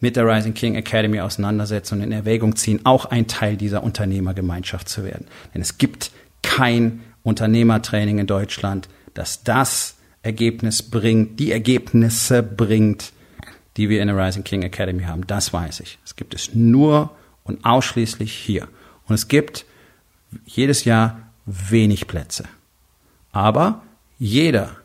mit 0.01 0.17
der 0.17 0.27
Rising 0.27 0.55
King 0.55 0.75
Academy 0.75 1.21
auseinandersetzen 1.21 1.95
und 1.99 2.05
in 2.05 2.13
Erwägung 2.13 2.55
ziehen, 2.57 2.81
auch 2.85 3.07
ein 3.07 3.27
Teil 3.27 3.57
dieser 3.57 3.83
Unternehmergemeinschaft 3.83 4.89
zu 4.89 5.05
werden. 5.05 5.27
Denn 5.55 5.63
es 5.63 5.79
gibt 5.79 6.11
kein 6.43 7.01
Unternehmertraining 7.23 8.19
in 8.19 8.27
Deutschland, 8.27 8.89
das 9.15 9.43
das 9.43 9.97
Ergebnis 10.23 10.83
bringt, 10.83 11.41
die 11.41 11.51
Ergebnisse 11.51 12.43
bringt, 12.43 13.13
die 13.77 13.89
wir 13.89 14.03
in 14.03 14.09
der 14.09 14.17
Rising 14.17 14.45
King 14.45 14.63
Academy 14.63 15.05
haben. 15.05 15.27
Das 15.27 15.53
weiß 15.53 15.81
ich. 15.81 15.99
Es 16.05 16.17
gibt 16.17 16.35
es 16.35 16.55
nur 16.55 17.11
und 17.49 17.65
ausschließlich 17.65 18.33
hier. 18.33 18.69
Und 19.07 19.15
es 19.15 19.29
gibt 19.29 19.65
jedes 20.45 20.85
Jahr 20.85 21.31
wenig 21.47 22.07
Plätze. 22.07 22.45
Aber 23.33 23.83
jeder, 24.19 24.77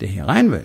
der 0.00 0.08
hier 0.08 0.26
rein 0.26 0.50
will, 0.50 0.64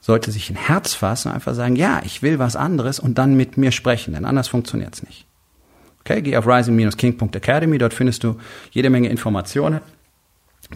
sollte 0.00 0.30
sich 0.30 0.50
ein 0.50 0.56
Herz 0.56 0.94
fassen 0.94 1.28
und 1.28 1.34
einfach 1.34 1.54
sagen, 1.54 1.76
ja, 1.76 2.00
ich 2.04 2.22
will 2.22 2.38
was 2.38 2.54
anderes 2.56 3.00
und 3.00 3.18
dann 3.18 3.34
mit 3.34 3.56
mir 3.56 3.72
sprechen, 3.72 4.14
denn 4.14 4.24
anders 4.24 4.48
funktioniert 4.48 4.94
es 4.94 5.02
nicht. 5.02 5.26
Okay, 6.00 6.22
geh 6.22 6.36
auf 6.36 6.46
rising-king.academy, 6.46 7.78
dort 7.78 7.92
findest 7.92 8.22
du 8.22 8.38
jede 8.70 8.90
Menge 8.90 9.08
Informationen, 9.08 9.80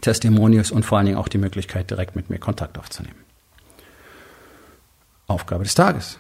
Testimonials 0.01 0.73
und 0.73 0.85
vor 0.85 0.99
allen 0.99 1.07
Dingen 1.07 1.19
auch 1.19 1.29
die 1.29 1.39
Möglichkeit, 1.39 1.91
direkt 1.91 2.17
mit 2.17 2.31
mir 2.31 2.39
Kontakt 2.39 2.79
aufzunehmen. 2.79 3.21
Aufgabe 5.29 5.63
des 5.63 5.75
Tages. 5.75 6.19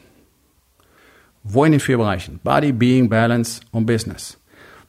Wo 1.42 1.64
in 1.64 1.72
den 1.72 1.80
vier 1.80 1.98
Bereichen, 1.98 2.40
Body, 2.42 2.72
Being, 2.72 3.08
Balance 3.08 3.60
und 3.70 3.86
Business, 3.86 4.38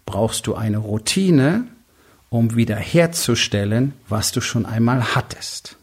brauchst 0.05 0.47
du 0.47 0.55
eine 0.55 0.77
Routine, 0.77 1.65
um 2.29 2.55
wiederherzustellen, 2.55 3.93
was 4.07 4.31
du 4.31 4.41
schon 4.41 4.65
einmal 4.65 5.15
hattest? 5.15 5.77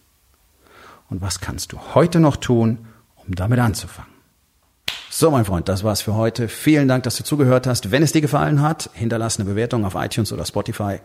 und 1.10 1.22
was 1.22 1.40
kannst 1.40 1.72
du 1.72 1.78
heute 1.94 2.20
noch 2.20 2.36
tun, 2.36 2.78
um 3.16 3.34
damit 3.34 3.58
anzufangen. 3.58 4.12
So, 5.10 5.30
mein 5.30 5.44
Freund, 5.44 5.68
das 5.68 5.84
war's 5.84 6.02
für 6.02 6.14
heute. 6.14 6.48
Vielen 6.48 6.86
Dank, 6.86 7.02
dass 7.02 7.16
du 7.16 7.24
zugehört 7.24 7.66
hast. 7.66 7.90
Wenn 7.90 8.02
es 8.02 8.12
dir 8.12 8.20
gefallen 8.20 8.62
hat, 8.62 8.90
hinterlass 8.92 9.38
eine 9.38 9.48
Bewertung 9.48 9.84
auf 9.84 9.94
iTunes 9.94 10.32
oder 10.32 10.44
Spotify 10.44 10.98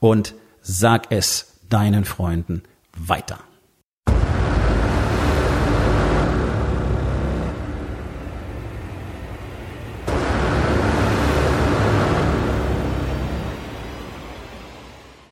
und 0.00 0.34
sag 0.62 1.10
es 1.10 1.54
deinen 1.68 2.04
Freunden 2.04 2.62
weiter. 2.96 3.38